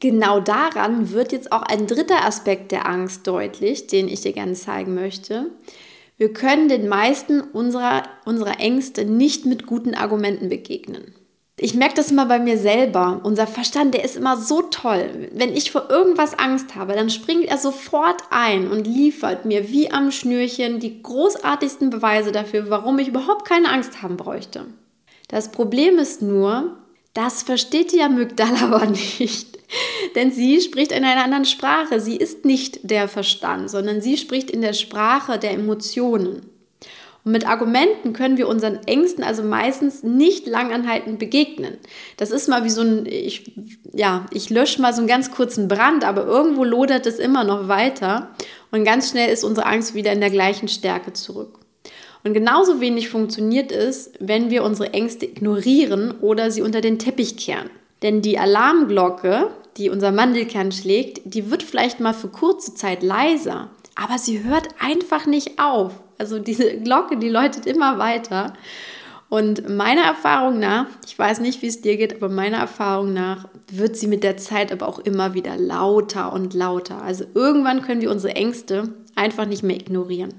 Genau 0.00 0.40
daran 0.40 1.10
wird 1.10 1.32
jetzt 1.32 1.52
auch 1.52 1.62
ein 1.62 1.86
dritter 1.86 2.24
Aspekt 2.24 2.72
der 2.72 2.86
Angst 2.86 3.26
deutlich, 3.26 3.86
den 3.86 4.08
ich 4.08 4.20
dir 4.20 4.32
gerne 4.32 4.54
zeigen 4.54 4.94
möchte. 4.94 5.50
Wir 6.16 6.32
können 6.32 6.68
den 6.68 6.88
meisten 6.88 7.40
unserer, 7.40 8.04
unserer 8.24 8.60
Ängste 8.60 9.04
nicht 9.04 9.46
mit 9.46 9.66
guten 9.66 9.94
Argumenten 9.94 10.48
begegnen. 10.48 11.14
Ich 11.56 11.74
merke 11.74 11.94
das 11.94 12.10
immer 12.10 12.26
bei 12.26 12.40
mir 12.40 12.58
selber. 12.58 13.20
Unser 13.22 13.46
Verstand, 13.46 13.94
der 13.94 14.04
ist 14.04 14.16
immer 14.16 14.36
so 14.36 14.62
toll. 14.62 15.28
Wenn 15.32 15.54
ich 15.54 15.70
vor 15.70 15.88
irgendwas 15.88 16.36
Angst 16.36 16.74
habe, 16.74 16.94
dann 16.94 17.10
springt 17.10 17.44
er 17.44 17.58
sofort 17.58 18.22
ein 18.30 18.70
und 18.70 18.86
liefert 18.86 19.44
mir 19.44 19.70
wie 19.70 19.90
am 19.90 20.10
Schnürchen 20.10 20.80
die 20.80 21.00
großartigsten 21.02 21.90
Beweise 21.90 22.32
dafür, 22.32 22.70
warum 22.70 22.98
ich 22.98 23.08
überhaupt 23.08 23.46
keine 23.46 23.70
Angst 23.70 24.02
haben 24.02 24.16
bräuchte. 24.16 24.66
Das 25.28 25.52
Problem 25.52 25.98
ist 25.98 26.22
nur, 26.22 26.76
das 27.12 27.44
versteht 27.44 27.92
die 27.92 28.02
Amygdala 28.02 28.60
aber 28.62 28.86
nicht. 28.86 29.53
Denn 30.14 30.30
sie 30.30 30.60
spricht 30.60 30.92
in 30.92 31.04
einer 31.04 31.24
anderen 31.24 31.44
Sprache. 31.44 32.00
Sie 32.00 32.16
ist 32.16 32.44
nicht 32.44 32.90
der 32.90 33.08
Verstand, 33.08 33.70
sondern 33.70 34.00
sie 34.00 34.16
spricht 34.16 34.50
in 34.50 34.60
der 34.60 34.72
Sprache 34.72 35.38
der 35.38 35.52
Emotionen. 35.52 36.50
Und 37.24 37.32
mit 37.32 37.48
Argumenten 37.48 38.12
können 38.12 38.36
wir 38.36 38.48
unseren 38.48 38.80
Ängsten 38.86 39.24
also 39.24 39.42
meistens 39.42 40.02
nicht 40.02 40.46
langanhaltend 40.46 41.18
begegnen. 41.18 41.78
Das 42.18 42.30
ist 42.30 42.48
mal 42.48 42.64
wie 42.64 42.70
so 42.70 42.82
ein, 42.82 43.06
ich, 43.06 43.52
ja, 43.94 44.26
ich 44.30 44.50
lösche 44.50 44.82
mal 44.82 44.92
so 44.92 44.98
einen 44.98 45.08
ganz 45.08 45.30
kurzen 45.30 45.66
Brand, 45.66 46.04
aber 46.04 46.26
irgendwo 46.26 46.64
lodert 46.64 47.06
es 47.06 47.18
immer 47.18 47.42
noch 47.44 47.66
weiter 47.66 48.34
und 48.70 48.84
ganz 48.84 49.10
schnell 49.10 49.32
ist 49.32 49.42
unsere 49.42 49.66
Angst 49.66 49.94
wieder 49.94 50.12
in 50.12 50.20
der 50.20 50.30
gleichen 50.30 50.68
Stärke 50.68 51.14
zurück. 51.14 51.60
Und 52.24 52.34
genauso 52.34 52.80
wenig 52.80 53.08
funktioniert 53.08 53.72
es, 53.72 54.12
wenn 54.18 54.50
wir 54.50 54.62
unsere 54.64 54.92
Ängste 54.92 55.26
ignorieren 55.26 56.14
oder 56.20 56.50
sie 56.50 56.62
unter 56.62 56.80
den 56.80 56.98
Teppich 56.98 57.36
kehren. 57.36 57.70
Denn 58.02 58.20
die 58.22 58.38
Alarmglocke, 58.38 59.50
die 59.76 59.90
unser 59.90 60.12
Mandelkern 60.12 60.72
schlägt, 60.72 61.20
die 61.24 61.50
wird 61.50 61.62
vielleicht 61.62 62.00
mal 62.00 62.14
für 62.14 62.28
kurze 62.28 62.74
Zeit 62.74 63.02
leiser. 63.02 63.70
aber 63.96 64.18
sie 64.18 64.42
hört 64.42 64.68
einfach 64.80 65.26
nicht 65.26 65.60
auf. 65.60 65.92
Also 66.18 66.40
diese 66.40 66.78
Glocke, 66.78 67.16
die 67.16 67.28
läutet 67.28 67.64
immer 67.64 67.98
weiter. 67.98 68.54
Und 69.28 69.68
meiner 69.68 70.02
Erfahrung 70.02 70.58
nach, 70.58 70.86
ich 71.06 71.18
weiß 71.18 71.40
nicht, 71.40 71.62
wie 71.62 71.66
es 71.66 71.80
dir 71.80 71.96
geht, 71.96 72.14
aber 72.14 72.28
meiner 72.28 72.58
Erfahrung 72.58 73.12
nach 73.12 73.48
wird 73.70 73.96
sie 73.96 74.06
mit 74.06 74.22
der 74.22 74.36
Zeit 74.36 74.70
aber 74.70 74.88
auch 74.88 74.98
immer 74.98 75.34
wieder 75.34 75.56
lauter 75.56 76.32
und 76.32 76.54
lauter. 76.54 77.02
Also 77.02 77.24
irgendwann 77.34 77.82
können 77.82 78.00
wir 78.00 78.10
unsere 78.10 78.36
Ängste 78.36 78.94
einfach 79.14 79.46
nicht 79.46 79.62
mehr 79.62 79.76
ignorieren. 79.76 80.34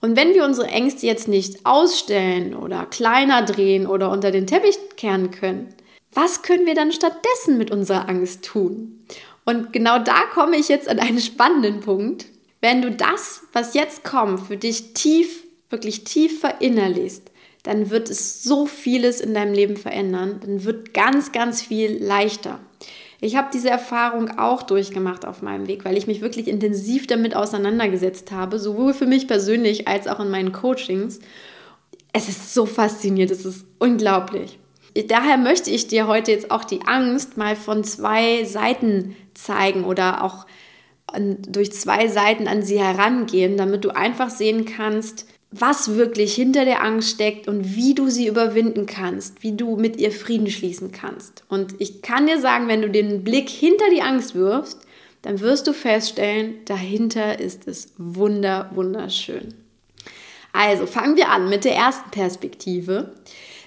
Und 0.00 0.16
wenn 0.16 0.34
wir 0.34 0.44
unsere 0.44 0.68
Ängste 0.68 1.06
jetzt 1.06 1.26
nicht 1.26 1.66
ausstellen 1.66 2.54
oder 2.54 2.86
kleiner 2.86 3.42
drehen 3.42 3.86
oder 3.86 4.10
unter 4.10 4.30
den 4.30 4.46
Teppich 4.46 4.78
kehren 4.96 5.32
können, 5.32 5.74
was 6.12 6.42
können 6.42 6.66
wir 6.66 6.74
dann 6.74 6.92
stattdessen 6.92 7.58
mit 7.58 7.70
unserer 7.70 8.08
Angst 8.08 8.44
tun? 8.44 9.04
Und 9.44 9.72
genau 9.72 9.98
da 9.98 10.24
komme 10.32 10.56
ich 10.56 10.68
jetzt 10.68 10.88
an 10.88 10.98
einen 10.98 11.20
spannenden 11.20 11.80
Punkt. 11.80 12.26
Wenn 12.60 12.82
du 12.82 12.90
das, 12.90 13.42
was 13.52 13.74
jetzt 13.74 14.04
kommt, 14.04 14.40
für 14.40 14.56
dich 14.56 14.94
tief, 14.94 15.44
wirklich 15.70 16.04
tief 16.04 16.40
verinnerlichst, 16.40 17.30
dann 17.62 17.90
wird 17.90 18.10
es 18.10 18.42
so 18.42 18.66
vieles 18.66 19.20
in 19.20 19.34
deinem 19.34 19.54
Leben 19.54 19.76
verändern. 19.76 20.40
Dann 20.44 20.64
wird 20.64 20.94
ganz, 20.94 21.32
ganz 21.32 21.62
viel 21.62 22.02
leichter. 22.02 22.60
Ich 23.20 23.36
habe 23.36 23.48
diese 23.52 23.68
Erfahrung 23.68 24.38
auch 24.38 24.62
durchgemacht 24.62 25.24
auf 25.24 25.42
meinem 25.42 25.66
Weg, 25.66 25.84
weil 25.84 25.96
ich 25.96 26.06
mich 26.06 26.20
wirklich 26.20 26.46
intensiv 26.46 27.06
damit 27.06 27.34
auseinandergesetzt 27.34 28.30
habe, 28.30 28.58
sowohl 28.58 28.94
für 28.94 29.06
mich 29.06 29.26
persönlich 29.26 29.88
als 29.88 30.06
auch 30.06 30.20
in 30.20 30.30
meinen 30.30 30.52
Coachings. 30.52 31.18
Es 32.12 32.28
ist 32.28 32.54
so 32.54 32.64
faszinierend, 32.64 33.32
es 33.32 33.44
ist 33.44 33.64
unglaublich. 33.78 34.58
Daher 34.94 35.36
möchte 35.36 35.70
ich 35.70 35.86
dir 35.86 36.06
heute 36.06 36.30
jetzt 36.32 36.50
auch 36.50 36.64
die 36.64 36.82
Angst 36.86 37.36
mal 37.36 37.56
von 37.56 37.84
zwei 37.84 38.44
Seiten 38.44 39.16
zeigen 39.34 39.84
oder 39.84 40.24
auch 40.24 40.46
durch 41.16 41.72
zwei 41.72 42.08
Seiten 42.08 42.48
an 42.48 42.62
sie 42.62 42.78
herangehen, 42.78 43.56
damit 43.56 43.84
du 43.84 43.90
einfach 43.90 44.30
sehen 44.30 44.64
kannst, 44.64 45.26
was 45.50 45.94
wirklich 45.94 46.34
hinter 46.34 46.66
der 46.66 46.84
Angst 46.84 47.10
steckt 47.10 47.48
und 47.48 47.74
wie 47.74 47.94
du 47.94 48.10
sie 48.10 48.26
überwinden 48.26 48.84
kannst, 48.84 49.42
wie 49.42 49.52
du 49.52 49.76
mit 49.76 49.96
ihr 49.96 50.12
Frieden 50.12 50.50
schließen 50.50 50.92
kannst. 50.92 51.44
Und 51.48 51.74
ich 51.78 52.02
kann 52.02 52.26
dir 52.26 52.38
sagen, 52.38 52.68
wenn 52.68 52.82
du 52.82 52.90
den 52.90 53.24
Blick 53.24 53.48
hinter 53.48 53.86
die 53.90 54.02
Angst 54.02 54.34
wirfst, 54.34 54.80
dann 55.22 55.40
wirst 55.40 55.66
du 55.66 55.72
feststellen, 55.72 56.56
dahinter 56.66 57.40
ist 57.40 57.66
es 57.66 57.92
wunder, 57.96 58.70
wunderschön. 58.74 59.54
Also 60.52 60.86
fangen 60.86 61.16
wir 61.16 61.30
an 61.30 61.48
mit 61.48 61.64
der 61.64 61.74
ersten 61.74 62.10
Perspektive. 62.10 63.14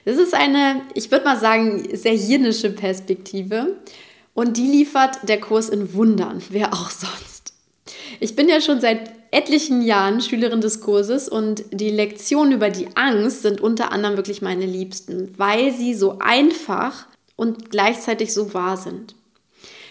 Das 0.05 0.17
ist 0.17 0.33
eine, 0.33 0.81
ich 0.93 1.11
würde 1.11 1.25
mal 1.25 1.39
sagen, 1.39 1.95
sehr 1.95 2.15
hirnische 2.15 2.71
Perspektive 2.71 3.77
und 4.33 4.57
die 4.57 4.67
liefert 4.67 5.27
der 5.27 5.39
Kurs 5.39 5.69
in 5.69 5.93
Wundern, 5.93 6.41
wer 6.49 6.73
auch 6.73 6.89
sonst. 6.89 7.53
Ich 8.19 8.35
bin 8.35 8.49
ja 8.49 8.61
schon 8.61 8.81
seit 8.81 9.11
etlichen 9.31 9.81
Jahren 9.81 10.21
Schülerin 10.21 10.61
des 10.61 10.81
Kurses 10.81 11.29
und 11.29 11.63
die 11.71 11.89
Lektionen 11.89 12.53
über 12.53 12.69
die 12.69 12.87
Angst 12.95 13.41
sind 13.41 13.61
unter 13.61 13.91
anderem 13.91 14.17
wirklich 14.17 14.41
meine 14.41 14.65
Liebsten, 14.65 15.33
weil 15.37 15.71
sie 15.71 15.93
so 15.93 16.19
einfach 16.19 17.07
und 17.35 17.69
gleichzeitig 17.71 18.33
so 18.33 18.53
wahr 18.53 18.77
sind. 18.77 19.15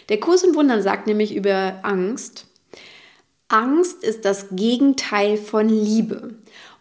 Der 0.09 0.21
Kurs 0.21 0.43
in 0.43 0.55
Wundern 0.55 0.83
sagt 0.83 1.07
nämlich 1.07 1.35
über 1.35 1.81
Angst, 1.83 2.47
Angst 3.49 4.05
ist 4.05 4.25
das 4.25 4.47
Gegenteil 4.53 5.37
von 5.37 5.69
Liebe. 5.69 6.35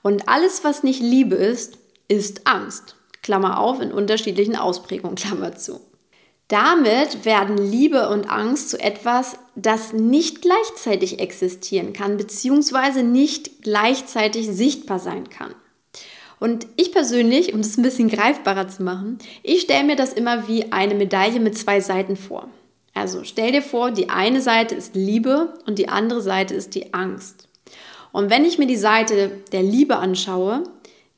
Und 0.03 0.29
alles, 0.29 0.63
was 0.63 0.83
nicht 0.83 1.01
Liebe 1.01 1.35
ist, 1.35 1.77
ist 2.07 2.45
Angst. 2.45 2.95
Klammer 3.29 3.59
auf, 3.59 3.79
in 3.79 3.91
unterschiedlichen 3.91 4.55
Ausprägungen, 4.55 5.15
Klammer 5.15 5.55
zu. 5.55 5.79
Damit 6.47 7.25
werden 7.25 7.59
Liebe 7.59 8.09
und 8.09 8.27
Angst 8.27 8.71
zu 8.71 8.79
etwas, 8.79 9.37
das 9.55 9.93
nicht 9.93 10.41
gleichzeitig 10.41 11.19
existieren 11.19 11.93
kann, 11.93 12.17
beziehungsweise 12.17 13.03
nicht 13.03 13.61
gleichzeitig 13.61 14.47
sichtbar 14.47 14.97
sein 14.97 15.29
kann. 15.29 15.53
Und 16.39 16.65
ich 16.75 16.91
persönlich, 16.91 17.53
um 17.53 17.61
das 17.61 17.77
ein 17.77 17.83
bisschen 17.83 18.09
greifbarer 18.09 18.67
zu 18.67 18.81
machen, 18.81 19.19
ich 19.43 19.61
stelle 19.61 19.83
mir 19.83 19.95
das 19.95 20.11
immer 20.13 20.47
wie 20.47 20.71
eine 20.71 20.95
Medaille 20.95 21.39
mit 21.39 21.55
zwei 21.55 21.81
Seiten 21.81 22.15
vor. 22.15 22.49
Also 22.95 23.23
stell 23.25 23.51
dir 23.51 23.61
vor, 23.61 23.91
die 23.91 24.09
eine 24.09 24.41
Seite 24.41 24.73
ist 24.73 24.95
Liebe 24.95 25.53
und 25.67 25.77
die 25.77 25.87
andere 25.87 26.23
Seite 26.23 26.55
ist 26.55 26.73
die 26.73 26.95
Angst. 26.95 27.47
Und 28.11 28.31
wenn 28.31 28.43
ich 28.43 28.57
mir 28.57 28.65
die 28.65 28.75
Seite 28.75 29.29
der 29.51 29.61
Liebe 29.61 29.97
anschaue, 29.97 30.63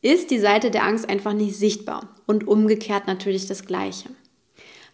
ist 0.02 0.32
die 0.32 0.40
Seite 0.40 0.72
der 0.72 0.84
Angst 0.84 1.10
einfach 1.10 1.34
nicht 1.34 1.56
sichtbar 1.56 2.10
und 2.26 2.48
umgekehrt 2.48 3.08
natürlich 3.08 3.48
das 3.48 3.66
Gleiche. 3.66 4.10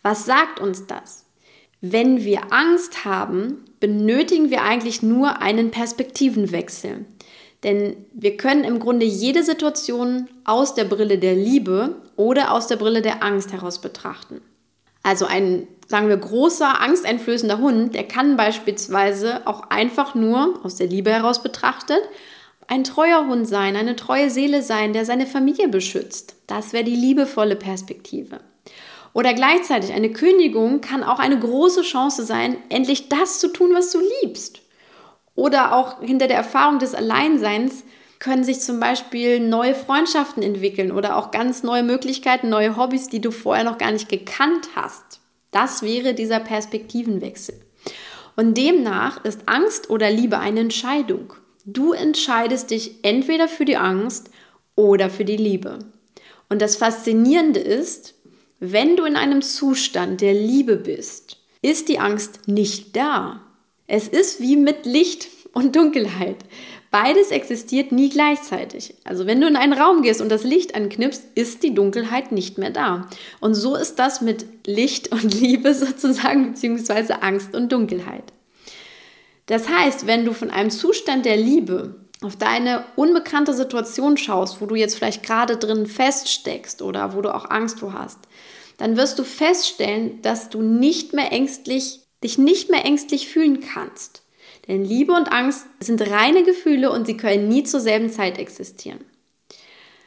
Was 0.02 0.26
sagt 0.26 0.60
uns 0.60 0.86
das? 0.88 1.26
Wenn 1.82 2.24
wir 2.24 2.52
Angst 2.52 3.06
haben, 3.06 3.66
benötigen 3.80 4.50
wir 4.50 4.64
eigentlich 4.64 5.04
nur 5.04 5.42
einen 5.42 5.72
Perspektivenwechsel. 5.72 7.06
Denn 7.64 8.06
wir 8.14 8.38
können 8.38 8.64
im 8.64 8.80
Grunde 8.80 9.06
jede 9.06 9.44
Situation 9.44 10.28
aus 10.44 10.76
der 10.76 10.86
Brille 10.86 11.18
der 11.18 11.36
Liebe 11.36 11.96
oder 12.16 12.52
aus 12.52 12.68
der 12.68 12.76
Brille 12.76 13.02
der 13.02 13.24
Angst 13.24 13.52
heraus 13.52 13.82
betrachten. 13.82 14.42
Also 15.04 15.26
ein, 15.26 15.68
sagen 15.88 16.10
wir, 16.10 16.18
großer, 16.18 16.82
angsteinflößender 16.82 17.60
Hund, 17.60 17.96
der 17.96 18.08
kann 18.08 18.38
beispielsweise 18.38 19.48
auch 19.48 19.70
einfach 19.70 20.16
nur 20.16 20.60
aus 20.64 20.76
der 20.76 20.88
Liebe 20.88 21.12
heraus 21.12 21.42
betrachtet 21.42 22.02
ein 22.68 22.84
treuer 22.84 23.26
Hund 23.28 23.48
sein, 23.48 23.76
eine 23.76 23.96
treue 23.96 24.30
Seele 24.30 24.62
sein, 24.62 24.94
der 24.94 25.06
seine 25.06 25.26
Familie 25.26 25.70
beschützt. 25.70 26.36
Das 26.48 26.74
wäre 26.74 26.84
die 26.84 26.96
liebevolle 26.96 27.56
Perspektive. 27.56 28.42
Oder 29.14 29.34
gleichzeitig 29.34 29.94
eine 29.94 30.12
Kündigung 30.12 30.82
kann 30.82 31.04
auch 31.04 31.20
eine 31.20 31.40
große 31.40 31.82
Chance 31.82 32.24
sein, 32.24 32.58
endlich 32.70 33.10
das 33.10 33.40
zu 33.40 33.48
tun, 33.48 33.72
was 33.74 33.92
du 33.92 34.00
liebst. 34.22 34.62
Oder 35.34 35.76
auch 35.76 36.02
hinter 36.02 36.28
der 36.28 36.38
Erfahrung 36.38 36.80
des 36.80 36.94
Alleinseins 36.94 37.84
können 38.20 38.44
sich 38.44 38.60
zum 38.60 38.80
Beispiel 38.80 39.40
neue 39.40 39.76
Freundschaften 39.76 40.44
entwickeln 40.44 40.92
oder 40.92 41.18
auch 41.18 41.32
ganz 41.32 41.64
neue 41.64 41.84
Möglichkeiten, 41.84 42.50
neue 42.50 42.76
Hobbys, 42.76 43.08
die 43.08 43.22
du 43.22 43.32
vorher 43.32 43.64
noch 43.64 43.78
gar 43.78 43.92
nicht 43.92 44.10
gekannt 44.10 44.70
hast. 44.76 45.20
Das 45.52 45.84
wäre 45.84 46.14
dieser 46.14 46.40
Perspektivenwechsel. 46.40 47.56
Und 48.36 48.58
demnach 48.58 49.24
ist 49.24 49.48
Angst 49.48 49.90
oder 49.90 50.12
Liebe 50.12 50.40
eine 50.40 50.60
Entscheidung. 50.60 51.34
Du 51.70 51.92
entscheidest 51.92 52.72
dich 52.72 52.96
entweder 53.02 53.50
für 53.50 53.66
die 53.66 53.76
Angst 53.76 54.30
oder 54.76 55.10
für 55.10 55.26
die 55.26 55.36
Liebe. 55.36 55.80
Und 56.48 56.62
das 56.62 56.78
Faszinierende 56.78 57.60
ist, 57.60 58.14
wenn 58.62 58.96
du 58.96 59.04
in 59.04 59.18
einem 59.18 59.42
Zustand 59.42 60.22
der 60.22 60.34
Liebe 60.34 60.78
bist, 60.78 61.36
ist 61.62 61.90
die 61.90 62.00
Angst 62.00 62.48
nicht 62.48 62.96
da. 62.96 63.42
Es 63.86 64.08
ist 64.08 64.40
wie 64.40 64.56
mit 64.56 64.86
Licht 64.86 65.28
und 65.52 65.76
Dunkelheit. 65.76 66.38
Beides 66.90 67.32
existiert 67.32 67.92
nie 67.92 68.10
gleichzeitig. 68.10 68.94
Also 69.04 69.26
wenn 69.26 69.42
du 69.42 69.48
in 69.48 69.58
einen 69.58 69.74
Raum 69.74 70.04
gehst 70.04 70.22
und 70.22 70.30
das 70.30 70.46
Licht 70.46 70.74
anknipst, 70.74 71.26
ist 71.36 71.64
die 71.64 71.74
Dunkelheit 71.74 72.32
nicht 72.32 72.58
mehr 72.58 72.70
da. 72.70 73.10
Und 73.42 73.56
so 73.56 73.76
ist 73.76 74.00
das 74.00 74.22
mit 74.22 74.46
Licht 74.66 75.12
und 75.12 75.34
Liebe 75.34 75.74
sozusagen, 75.76 76.54
beziehungsweise 76.54 77.24
Angst 77.24 77.54
und 77.54 77.74
Dunkelheit. 77.74 78.32
Das 79.48 79.68
heißt, 79.68 80.08
wenn 80.08 80.26
du 80.26 80.34
von 80.34 80.52
einem 80.52 80.70
Zustand 80.70 81.26
der 81.26 81.38
Liebe 81.38 81.96
auf 82.22 82.36
deine 82.36 82.84
unbekannte 82.96 83.54
Situation 83.54 84.18
schaust, 84.18 84.62
wo 84.62 84.66
du 84.66 84.76
jetzt 84.76 84.96
vielleicht 84.96 85.24
gerade 85.24 85.58
drin 85.58 85.86
feststeckst 85.86 86.82
oder 86.82 87.16
wo 87.16 87.22
du 87.22 87.34
auch 87.34 87.50
Angst 87.50 87.80
vor 87.80 87.94
hast, 87.94 88.20
dann 88.78 88.98
wirst 88.98 89.18
du 89.18 89.24
feststellen, 89.24 90.22
dass 90.22 90.50
du 90.50 90.62
nicht 90.62 91.14
mehr 91.14 91.32
ängstlich, 91.32 92.02
dich 92.24 92.38
nicht 92.38 92.70
mehr 92.70 92.86
ängstlich 92.86 93.28
fühlen 93.28 93.62
kannst. 93.62 94.22
Denn 94.68 94.84
Liebe 94.84 95.14
und 95.14 95.32
Angst 95.32 95.66
sind 95.80 96.02
reine 96.02 96.44
Gefühle 96.44 96.92
und 96.92 97.06
sie 97.06 97.18
können 97.18 97.48
nie 97.48 97.64
zur 97.64 97.80
selben 97.80 98.10
Zeit 98.10 98.38
existieren. 98.38 99.00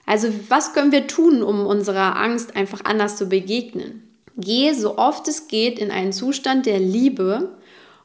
Also 0.04 0.28
was 0.48 0.74
können 0.74 0.92
wir 0.92 1.06
tun, 1.06 1.42
um 1.42 1.66
unserer 1.66 2.16
Angst 2.16 2.56
einfach 2.56 2.84
anders 2.84 3.16
zu 3.16 3.28
begegnen? 3.28 4.18
Gehe 4.36 4.74
so 4.74 4.98
oft 4.98 5.28
es 5.28 5.48
geht 5.48 5.78
in 5.78 5.90
einen 5.90 6.12
Zustand 6.12 6.66
der 6.66 6.78
Liebe 6.78 7.56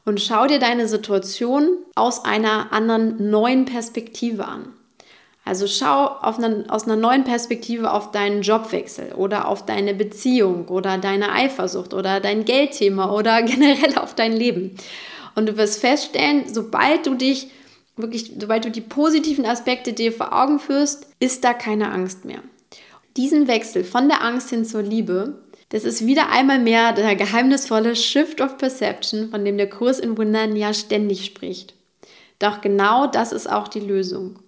und 0.05 0.21
schau 0.21 0.47
dir 0.47 0.59
deine 0.59 0.87
Situation 0.87 1.77
aus 1.95 2.23
einer 2.23 2.71
anderen 2.71 3.29
neuen 3.29 3.65
Perspektive 3.65 4.45
an. 4.45 4.73
Also 5.43 5.67
schau 5.67 6.19
eine, 6.21 6.65
aus 6.69 6.85
einer 6.85 6.95
neuen 6.95 7.23
Perspektive 7.23 7.91
auf 7.91 8.11
deinen 8.11 8.41
Jobwechsel 8.41 9.13
oder 9.13 9.47
auf 9.47 9.65
deine 9.65 9.93
Beziehung 9.93 10.67
oder 10.69 10.97
deine 10.97 11.31
Eifersucht 11.31 11.93
oder 11.93 12.19
dein 12.19 12.45
Geldthema 12.45 13.11
oder 13.11 13.41
generell 13.43 13.97
auf 13.97 14.15
dein 14.15 14.33
Leben. 14.33 14.75
Und 15.35 15.47
du 15.47 15.57
wirst 15.57 15.81
feststellen, 15.81 16.45
sobald 16.51 17.05
du 17.05 17.13
dich 17.13 17.49
wirklich, 17.95 18.31
sobald 18.39 18.65
du 18.65 18.71
die 18.71 18.81
positiven 18.81 19.45
Aspekte 19.45 19.93
dir 19.93 20.11
vor 20.11 20.33
Augen 20.33 20.59
führst, 20.59 21.07
ist 21.19 21.43
da 21.43 21.53
keine 21.53 21.91
Angst 21.91 22.25
mehr. 22.25 22.39
Diesen 23.15 23.47
Wechsel 23.47 23.83
von 23.83 24.09
der 24.09 24.23
Angst 24.23 24.49
hin 24.49 24.65
zur 24.65 24.81
Liebe 24.81 25.41
das 25.69 25.83
ist 25.83 26.05
wieder 26.05 26.29
einmal 26.29 26.59
mehr 26.59 26.93
der 26.93 27.15
geheimnisvolle 27.15 27.95
Shift 27.95 28.41
of 28.41 28.57
Perception, 28.57 29.29
von 29.29 29.43
dem 29.43 29.57
der 29.57 29.69
Kurs 29.69 29.99
in 29.99 30.17
Wundern 30.17 30.55
ja 30.55 30.73
ständig 30.73 31.25
spricht. 31.25 31.73
Doch 32.39 32.61
genau 32.61 33.07
das 33.07 33.31
ist 33.31 33.49
auch 33.49 33.67
die 33.67 33.79
Lösung. 33.79 34.39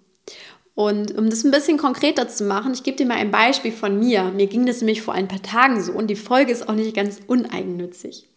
Und 0.74 1.18
um 1.18 1.28
das 1.28 1.42
ein 1.42 1.50
bisschen 1.50 1.76
konkreter 1.76 2.28
zu 2.28 2.44
machen, 2.44 2.72
ich 2.72 2.84
gebe 2.84 2.96
dir 2.96 3.06
mal 3.06 3.16
ein 3.16 3.32
Beispiel 3.32 3.72
von 3.72 3.98
mir. 3.98 4.24
Mir 4.24 4.46
ging 4.46 4.64
das 4.64 4.80
nämlich 4.80 5.02
vor 5.02 5.12
ein 5.12 5.26
paar 5.26 5.42
Tagen 5.42 5.82
so 5.82 5.92
und 5.92 6.06
die 6.06 6.14
Folge 6.14 6.52
ist 6.52 6.68
auch 6.68 6.74
nicht 6.74 6.94
ganz 6.94 7.18
uneigennützig. 7.26 8.28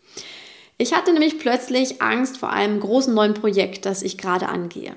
Ich 0.79 0.95
hatte 0.95 1.13
nämlich 1.13 1.37
plötzlich 1.37 2.01
Angst 2.01 2.39
vor 2.39 2.49
einem 2.49 2.79
großen 2.79 3.13
neuen 3.13 3.35
Projekt, 3.35 3.85
das 3.85 4.01
ich 4.01 4.17
gerade 4.17 4.49
angehe. 4.49 4.95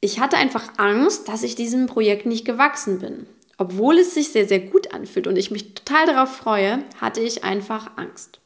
Ich 0.00 0.20
hatte 0.20 0.36
einfach 0.36 0.74
Angst, 0.76 1.26
dass 1.28 1.42
ich 1.42 1.56
diesem 1.56 1.86
Projekt 1.86 2.26
nicht 2.26 2.44
gewachsen 2.44 3.00
bin. 3.00 3.26
Obwohl 3.56 3.98
es 3.98 4.14
sich 4.14 4.30
sehr, 4.30 4.48
sehr 4.48 4.60
gut 4.60 4.92
anfühlt 4.92 5.26
und 5.26 5.36
ich 5.36 5.50
mich 5.50 5.74
total 5.74 6.06
darauf 6.06 6.36
freue, 6.36 6.82
hatte 7.00 7.20
ich 7.20 7.44
einfach 7.44 7.92
Angst. 7.96 8.40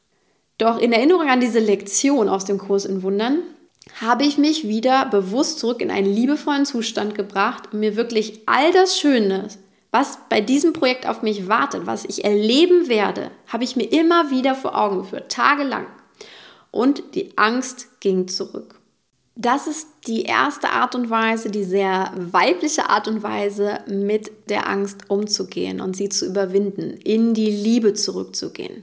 Doch 0.59 0.79
in 0.79 0.93
Erinnerung 0.93 1.29
an 1.29 1.41
diese 1.41 1.61
Lektion 1.61 2.29
aus 2.29 2.45
dem 2.45 2.59
Kurs 2.59 2.85
in 2.85 3.03
Wundern 3.03 3.43
habe 4.01 4.25
ich 4.25 4.39
mich 4.39 4.69
wieder 4.69 5.07
bewusst 5.07 5.61
zurück 5.61 5.81
in 5.81 5.91
einen 5.91 6.13
liebevollen 6.13 6.67
Zustand 6.67 7.15
gebracht 7.15 7.73
und 7.73 7.81
mir 7.81 7.97
wirklich 7.97 8.43
all 8.47 8.73
das 8.73 8.99
Schöne, 8.99 9.49
was 9.91 10.19
bei 10.29 10.41
diesem 10.41 10.73
Projekt 10.75 11.09
auf 11.09 11.23
mich 11.23 11.49
wartet, 11.49 11.87
was 11.87 12.05
ich 12.05 12.25
erleben 12.25 12.89
werde, 12.89 13.31
habe 13.47 13.65
ich 13.65 13.77
mir 13.77 13.91
immer 13.91 14.31
wieder 14.31 14.55
vor 14.55 14.77
Augen 14.77 14.99
geführt, 14.99 15.33
tagelang. 15.33 15.87
Und 16.71 17.15
die 17.15 17.33
Angst 17.37 18.01
ging 18.01 18.29
zurück. 18.29 18.78
Das 19.41 19.69
ist 19.69 19.87
die 20.09 20.23
erste 20.23 20.71
Art 20.71 20.97
und 20.97 21.11
Weise, 21.11 21.49
die 21.49 21.63
sehr 21.63 22.13
weibliche 22.17 22.91
Art 22.91 23.07
und 23.07 23.23
Weise, 23.23 23.79
mit 23.87 24.33
der 24.51 24.69
Angst 24.69 25.09
umzugehen 25.09 25.81
und 25.81 25.95
sie 25.97 26.09
zu 26.09 26.27
überwinden, 26.27 26.95
in 27.05 27.35
die 27.35 27.49
Liebe 27.49 27.95
zurückzugehen. 27.95 28.83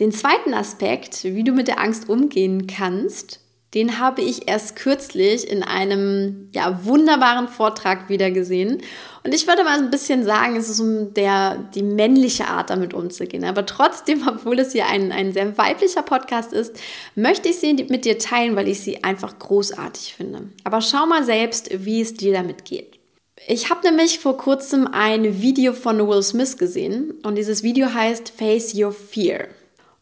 Den 0.00 0.10
zweiten 0.10 0.52
Aspekt, 0.52 1.22
wie 1.22 1.44
du 1.44 1.52
mit 1.52 1.68
der 1.68 1.78
Angst 1.78 2.08
umgehen 2.08 2.66
kannst, 2.66 3.38
den 3.74 3.98
habe 3.98 4.22
ich 4.22 4.48
erst 4.48 4.76
kürzlich 4.76 5.48
in 5.50 5.64
einem 5.64 6.48
ja, 6.52 6.84
wunderbaren 6.84 7.48
Vortrag 7.48 8.08
wieder 8.08 8.30
gesehen. 8.30 8.80
Und 9.24 9.34
ich 9.34 9.48
würde 9.48 9.64
mal 9.64 9.78
ein 9.78 9.90
bisschen 9.90 10.24
sagen, 10.24 10.54
es 10.54 10.68
ist 10.68 10.78
um 10.78 11.12
der, 11.12 11.56
die 11.74 11.82
männliche 11.82 12.46
Art 12.46 12.70
damit 12.70 12.94
umzugehen. 12.94 13.44
Aber 13.44 13.66
trotzdem, 13.66 14.22
obwohl 14.28 14.60
es 14.60 14.72
hier 14.72 14.86
ein, 14.86 15.10
ein 15.10 15.32
sehr 15.32 15.58
weiblicher 15.58 16.02
Podcast 16.02 16.52
ist, 16.52 16.76
möchte 17.16 17.48
ich 17.48 17.58
sie 17.58 17.74
mit 17.74 18.04
dir 18.04 18.18
teilen, 18.18 18.54
weil 18.54 18.68
ich 18.68 18.80
sie 18.80 19.02
einfach 19.02 19.38
großartig 19.38 20.14
finde. 20.14 20.50
Aber 20.62 20.80
schau 20.80 21.06
mal 21.06 21.24
selbst, 21.24 21.70
wie 21.84 22.00
es 22.00 22.14
dir 22.14 22.32
damit 22.32 22.64
geht. 22.64 23.00
Ich 23.48 23.70
habe 23.70 23.86
nämlich 23.86 24.20
vor 24.20 24.36
kurzem 24.36 24.86
ein 24.86 25.42
Video 25.42 25.72
von 25.72 25.98
Will 26.08 26.22
Smith 26.22 26.56
gesehen 26.56 27.14
und 27.24 27.34
dieses 27.34 27.62
Video 27.62 27.92
heißt 27.92 28.30
Face 28.30 28.74
Your 28.74 28.92
Fear. 28.92 29.48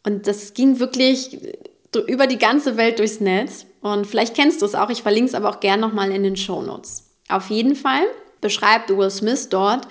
Und 0.04 0.26
das 0.26 0.52
ging 0.54 0.78
wirklich 0.78 1.38
über 2.00 2.26
die 2.26 2.38
ganze 2.38 2.76
Welt 2.76 2.98
durchs 2.98 3.20
Netz. 3.20 3.66
Und 3.80 4.06
vielleicht 4.06 4.34
kennst 4.34 4.62
du 4.62 4.66
es 4.66 4.74
auch, 4.74 4.90
ich 4.90 5.02
verlinke 5.02 5.28
es 5.28 5.34
aber 5.34 5.50
auch 5.50 5.60
gerne 5.60 5.82
nochmal 5.82 6.10
in 6.10 6.22
den 6.22 6.36
Show 6.36 6.62
Notes. 6.62 7.10
Auf 7.28 7.50
jeden 7.50 7.76
Fall 7.76 8.04
beschreibt 8.40 8.90
Will 8.90 9.10
Smith 9.10 9.48
dort 9.48 9.86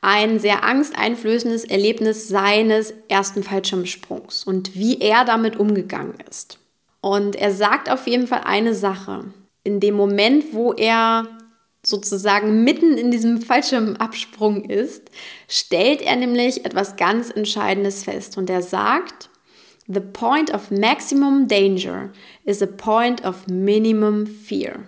ein 0.00 0.40
sehr 0.40 0.64
angsteinflößendes 0.64 1.64
Erlebnis 1.64 2.28
seines 2.28 2.92
ersten 3.08 3.42
Fallschirmsprungs 3.42 4.44
und 4.44 4.74
wie 4.74 5.00
er 5.00 5.24
damit 5.24 5.56
umgegangen 5.56 6.14
ist. 6.28 6.58
Und 7.00 7.36
er 7.36 7.52
sagt 7.52 7.88
auf 7.90 8.06
jeden 8.06 8.26
Fall 8.26 8.42
eine 8.44 8.74
Sache. 8.74 9.24
In 9.64 9.78
dem 9.78 9.94
Moment, 9.94 10.52
wo 10.52 10.72
er 10.72 11.28
sozusagen 11.84 12.64
mitten 12.64 12.96
in 12.96 13.10
diesem 13.10 13.42
Fallschirmabsprung 13.42 14.64
ist, 14.64 15.10
stellt 15.48 16.02
er 16.02 16.16
nämlich 16.16 16.64
etwas 16.64 16.96
ganz 16.96 17.30
Entscheidendes 17.30 18.04
fest. 18.04 18.38
Und 18.38 18.50
er 18.50 18.62
sagt, 18.62 19.30
The 19.88 20.00
point 20.00 20.52
of 20.52 20.70
maximum 20.70 21.48
danger 21.48 22.12
is 22.44 22.62
a 22.62 22.66
point 22.66 23.24
of 23.24 23.48
minimum 23.48 24.26
fear. 24.26 24.80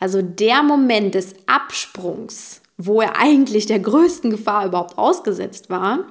Also 0.00 0.20
der 0.20 0.62
Moment 0.62 1.14
des 1.14 1.34
Absprungs, 1.46 2.60
wo 2.76 3.00
er 3.00 3.16
eigentlich 3.16 3.66
der 3.66 3.78
größten 3.78 4.30
Gefahr 4.30 4.66
überhaupt 4.66 4.98
ausgesetzt 4.98 5.70
war, 5.70 6.06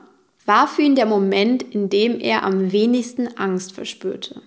war 0.46 0.68
für 0.68 0.82
ihn 0.82 0.96
der 0.96 1.06
Moment, 1.06 1.64
in 1.64 1.90
dem 1.90 2.20
er 2.20 2.44
am 2.44 2.72
wenigsten 2.72 3.38
Angst 3.38 3.74
verspürte. 3.74 4.42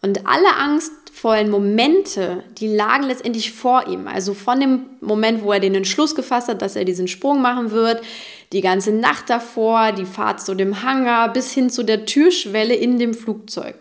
Und 0.00 0.26
alle 0.26 0.56
angstvollen 0.56 1.48
Momente, 1.48 2.42
die 2.58 2.66
lagen 2.68 3.04
letztendlich 3.04 3.52
vor 3.52 3.86
ihm. 3.86 4.08
Also 4.08 4.34
von 4.34 4.58
dem 4.58 4.86
Moment, 5.00 5.42
wo 5.42 5.52
er 5.52 5.60
den 5.60 5.74
Entschluss 5.74 6.14
gefasst 6.14 6.48
hat, 6.48 6.60
dass 6.60 6.76
er 6.76 6.84
diesen 6.84 7.08
Sprung 7.08 7.40
machen 7.40 7.70
wird, 7.70 8.02
die 8.52 8.60
ganze 8.60 8.92
Nacht 8.92 9.30
davor, 9.30 9.92
die 9.92 10.04
Fahrt 10.04 10.40
zu 10.40 10.54
dem 10.54 10.82
Hangar 10.82 11.32
bis 11.32 11.52
hin 11.52 11.70
zu 11.70 11.82
der 11.82 12.04
Türschwelle 12.04 12.74
in 12.74 12.98
dem 12.98 13.14
Flugzeug. 13.14 13.76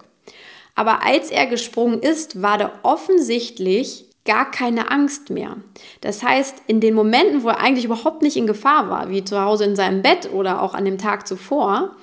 Aber 0.76 1.06
als 1.06 1.30
er 1.30 1.48
gesprungen 1.48 2.00
ist, 2.00 2.42
war 2.42 2.58
da 2.58 2.72
offensichtlich 2.84 4.06
gar 4.24 4.50
keine 4.50 4.92
Angst 4.92 5.30
mehr. 5.30 5.58
Das 6.02 6.24
heißt, 6.24 6.64
in 6.68 6.80
den 6.80 6.94
Momenten, 6.94 7.44
wo 7.44 7.50
er 7.50 7.60
eigentlich 7.60 7.86
überhaupt 7.86 8.22
nicht 8.22 8.38
in 8.38 8.48
Gefahr 8.48 8.90
war, 8.90 9.10
wie 9.10 9.24
zu 9.24 9.42
Hause 9.42 9.66
in 9.66 9.76
seinem 9.76 10.02
Bett 10.02 10.32
oder 10.32 10.62
auch 10.62 10.74
an 10.74 10.86
dem 10.86 10.98
Tag 10.98 11.28
zuvor, 11.28 11.96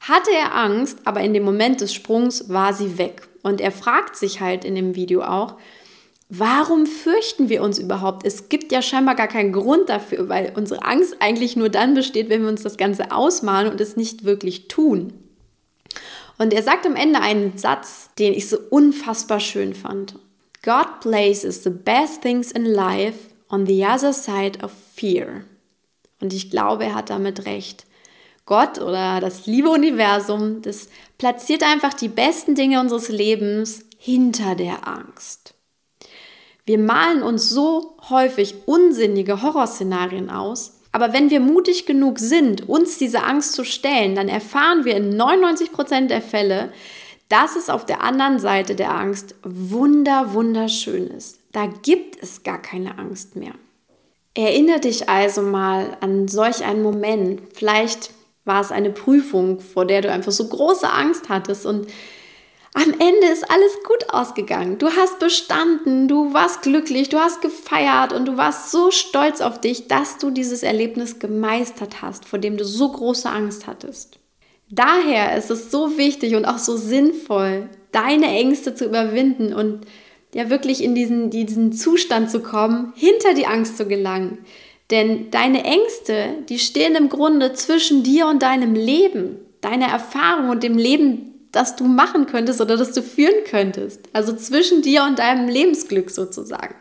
hatte 0.00 0.30
er 0.32 0.54
Angst, 0.54 0.98
aber 1.04 1.20
in 1.20 1.34
dem 1.34 1.44
Moment 1.44 1.80
des 1.80 1.92
Sprungs 1.92 2.48
war 2.48 2.72
sie 2.72 2.98
weg. 2.98 3.28
Und 3.42 3.60
er 3.60 3.72
fragt 3.72 4.16
sich 4.16 4.40
halt 4.40 4.64
in 4.64 4.74
dem 4.74 4.94
Video 4.94 5.22
auch, 5.22 5.56
warum 6.38 6.86
fürchten 6.86 7.48
wir 7.48 7.62
uns 7.62 7.78
überhaupt? 7.78 8.26
Es 8.26 8.48
gibt 8.48 8.72
ja 8.72 8.82
scheinbar 8.82 9.14
gar 9.14 9.28
keinen 9.28 9.52
Grund 9.52 9.88
dafür, 9.88 10.28
weil 10.28 10.52
unsere 10.56 10.84
Angst 10.84 11.16
eigentlich 11.20 11.56
nur 11.56 11.68
dann 11.68 11.94
besteht, 11.94 12.28
wenn 12.28 12.42
wir 12.42 12.48
uns 12.48 12.62
das 12.62 12.76
Ganze 12.76 13.12
ausmalen 13.12 13.70
und 13.70 13.80
es 13.80 13.96
nicht 13.96 14.24
wirklich 14.24 14.68
tun. 14.68 15.12
Und 16.38 16.52
er 16.52 16.62
sagt 16.62 16.86
am 16.86 16.96
Ende 16.96 17.20
einen 17.20 17.56
Satz, 17.58 18.10
den 18.18 18.32
ich 18.32 18.48
so 18.48 18.58
unfassbar 18.70 19.40
schön 19.40 19.74
fand. 19.74 20.16
God 20.64 21.00
places 21.00 21.62
the 21.62 21.70
best 21.70 22.22
things 22.22 22.50
in 22.50 22.64
life 22.64 23.18
on 23.48 23.66
the 23.66 23.84
other 23.84 24.12
side 24.12 24.58
of 24.62 24.72
fear. 24.94 25.44
Und 26.20 26.32
ich 26.32 26.50
glaube, 26.50 26.84
er 26.84 26.94
hat 26.94 27.10
damit 27.10 27.46
recht. 27.46 27.84
Gott 28.46 28.78
oder 28.78 29.20
das 29.20 29.46
liebe 29.46 29.70
Universum, 29.70 30.60
das 30.62 30.88
platziert 31.18 31.62
einfach 31.62 31.94
die 31.94 32.08
besten 32.08 32.54
Dinge 32.54 32.80
unseres 32.80 33.08
Lebens 33.08 33.84
hinter 33.96 34.54
der 34.54 34.86
Angst. 34.86 35.53
Wir 36.66 36.78
malen 36.78 37.22
uns 37.22 37.50
so 37.50 37.96
häufig 38.08 38.54
unsinnige 38.66 39.42
Horrorszenarien 39.42 40.30
aus, 40.30 40.80
aber 40.92 41.12
wenn 41.12 41.28
wir 41.28 41.40
mutig 41.40 41.86
genug 41.86 42.18
sind, 42.18 42.68
uns 42.68 42.98
diese 42.98 43.24
Angst 43.24 43.52
zu 43.52 43.64
stellen, 43.64 44.14
dann 44.14 44.28
erfahren 44.28 44.84
wir 44.84 44.96
in 44.96 45.16
99 45.16 45.72
Prozent 45.72 46.10
der 46.10 46.22
Fälle, 46.22 46.72
dass 47.28 47.56
es 47.56 47.68
auf 47.68 47.84
der 47.84 48.02
anderen 48.02 48.38
Seite 48.38 48.76
der 48.76 48.94
Angst 48.94 49.34
wunder, 49.42 50.34
wunderschön 50.34 51.08
ist. 51.08 51.40
Da 51.52 51.66
gibt 51.66 52.22
es 52.22 52.44
gar 52.44 52.62
keine 52.62 52.98
Angst 52.98 53.36
mehr. 53.36 53.52
Erinnere 54.34 54.80
dich 54.80 55.08
also 55.08 55.42
mal 55.42 55.96
an 56.00 56.28
solch 56.28 56.64
einen 56.64 56.82
Moment. 56.82 57.40
Vielleicht 57.52 58.10
war 58.44 58.60
es 58.60 58.72
eine 58.72 58.90
Prüfung, 58.90 59.60
vor 59.60 59.84
der 59.84 60.00
du 60.00 60.10
einfach 60.10 60.32
so 60.32 60.48
große 60.48 60.88
Angst 60.88 61.28
hattest 61.28 61.66
und 61.66 61.88
am 62.74 62.92
Ende 62.92 63.28
ist 63.32 63.48
alles 63.48 63.72
gut 63.84 64.10
ausgegangen. 64.12 64.78
Du 64.78 64.90
hast 64.90 65.20
bestanden, 65.20 66.08
du 66.08 66.34
warst 66.34 66.62
glücklich, 66.62 67.08
du 67.08 67.18
hast 67.18 67.40
gefeiert 67.40 68.12
und 68.12 68.26
du 68.26 68.36
warst 68.36 68.72
so 68.72 68.90
stolz 68.90 69.40
auf 69.40 69.60
dich, 69.60 69.86
dass 69.86 70.18
du 70.18 70.30
dieses 70.30 70.64
Erlebnis 70.64 71.20
gemeistert 71.20 72.02
hast, 72.02 72.26
vor 72.26 72.40
dem 72.40 72.56
du 72.56 72.64
so 72.64 72.90
große 72.90 73.30
Angst 73.30 73.68
hattest. 73.68 74.18
Daher 74.70 75.36
ist 75.36 75.50
es 75.50 75.70
so 75.70 75.96
wichtig 75.96 76.34
und 76.34 76.46
auch 76.46 76.58
so 76.58 76.76
sinnvoll, 76.76 77.68
deine 77.92 78.26
Ängste 78.26 78.74
zu 78.74 78.86
überwinden 78.86 79.54
und 79.54 79.86
ja 80.34 80.50
wirklich 80.50 80.82
in 80.82 80.96
diesen, 80.96 81.30
diesen 81.30 81.72
Zustand 81.72 82.28
zu 82.28 82.40
kommen, 82.40 82.92
hinter 82.96 83.34
die 83.34 83.46
Angst 83.46 83.76
zu 83.76 83.86
gelangen, 83.86 84.38
denn 84.90 85.30
deine 85.30 85.64
Ängste, 85.64 86.42
die 86.48 86.58
stehen 86.58 86.96
im 86.96 87.08
Grunde 87.08 87.52
zwischen 87.52 88.02
dir 88.02 88.26
und 88.26 88.42
deinem 88.42 88.74
Leben, 88.74 89.36
deiner 89.60 89.86
Erfahrung 89.86 90.50
und 90.50 90.62
dem 90.64 90.76
Leben, 90.76 91.33
das 91.54 91.76
du 91.76 91.84
machen 91.84 92.26
könntest 92.26 92.60
oder 92.60 92.76
das 92.76 92.92
du 92.92 93.02
führen 93.02 93.44
könntest. 93.48 94.00
Also 94.12 94.34
zwischen 94.34 94.82
dir 94.82 95.04
und 95.04 95.18
deinem 95.18 95.48
Lebensglück 95.48 96.10
sozusagen. 96.10 96.74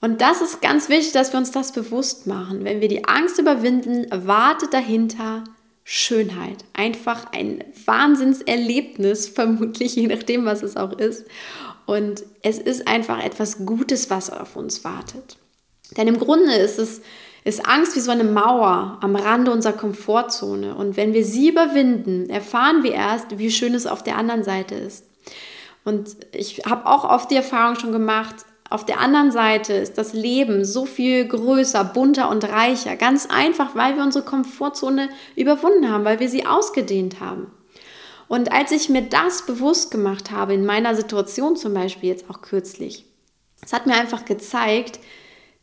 Und 0.00 0.20
das 0.20 0.40
ist 0.40 0.62
ganz 0.62 0.88
wichtig, 0.88 1.12
dass 1.12 1.32
wir 1.32 1.38
uns 1.38 1.50
das 1.50 1.72
bewusst 1.72 2.26
machen. 2.26 2.64
Wenn 2.64 2.80
wir 2.80 2.88
die 2.88 3.04
Angst 3.04 3.38
überwinden, 3.38 4.06
wartet 4.10 4.72
dahinter 4.72 5.44
Schönheit. 5.84 6.64
Einfach 6.72 7.32
ein 7.32 7.64
Wahnsinnserlebnis, 7.84 9.28
vermutlich, 9.34 9.96
je 9.96 10.06
nachdem, 10.06 10.44
was 10.44 10.62
es 10.62 10.76
auch 10.76 10.92
ist. 10.98 11.24
Und 11.86 12.22
es 12.42 12.58
ist 12.58 12.86
einfach 12.86 13.22
etwas 13.22 13.66
Gutes, 13.66 14.10
was 14.10 14.30
auf 14.30 14.56
uns 14.56 14.84
wartet. 14.84 15.36
Denn 15.96 16.06
im 16.06 16.18
Grunde 16.18 16.54
ist 16.54 16.78
es 16.78 17.00
ist 17.44 17.66
Angst 17.66 17.96
wie 17.96 18.00
so 18.00 18.10
eine 18.10 18.24
Mauer 18.24 18.98
am 19.00 19.16
Rande 19.16 19.50
unserer 19.50 19.72
Komfortzone. 19.72 20.74
Und 20.74 20.96
wenn 20.96 21.14
wir 21.14 21.24
sie 21.24 21.48
überwinden, 21.48 22.28
erfahren 22.28 22.82
wir 22.82 22.92
erst, 22.92 23.38
wie 23.38 23.50
schön 23.50 23.74
es 23.74 23.86
auf 23.86 24.02
der 24.02 24.16
anderen 24.16 24.44
Seite 24.44 24.74
ist. 24.74 25.06
Und 25.84 26.16
ich 26.32 26.62
habe 26.66 26.86
auch 26.86 27.04
oft 27.04 27.30
die 27.30 27.36
Erfahrung 27.36 27.76
schon 27.76 27.92
gemacht, 27.92 28.36
auf 28.70 28.86
der 28.86 29.00
anderen 29.00 29.32
Seite 29.32 29.72
ist 29.72 29.98
das 29.98 30.12
Leben 30.12 30.64
so 30.64 30.86
viel 30.86 31.26
größer, 31.26 31.82
bunter 31.82 32.30
und 32.30 32.44
reicher. 32.44 32.94
Ganz 32.94 33.26
einfach, 33.26 33.74
weil 33.74 33.96
wir 33.96 34.04
unsere 34.04 34.24
Komfortzone 34.24 35.08
überwunden 35.34 35.90
haben, 35.90 36.04
weil 36.04 36.20
wir 36.20 36.28
sie 36.28 36.46
ausgedehnt 36.46 37.18
haben. 37.18 37.50
Und 38.28 38.52
als 38.52 38.70
ich 38.70 38.88
mir 38.88 39.02
das 39.02 39.44
bewusst 39.44 39.90
gemacht 39.90 40.30
habe, 40.30 40.54
in 40.54 40.64
meiner 40.64 40.94
Situation 40.94 41.56
zum 41.56 41.74
Beispiel 41.74 42.10
jetzt 42.10 42.30
auch 42.30 42.42
kürzlich, 42.42 43.06
es 43.60 43.72
hat 43.72 43.86
mir 43.86 43.94
einfach 43.94 44.24
gezeigt, 44.24 45.00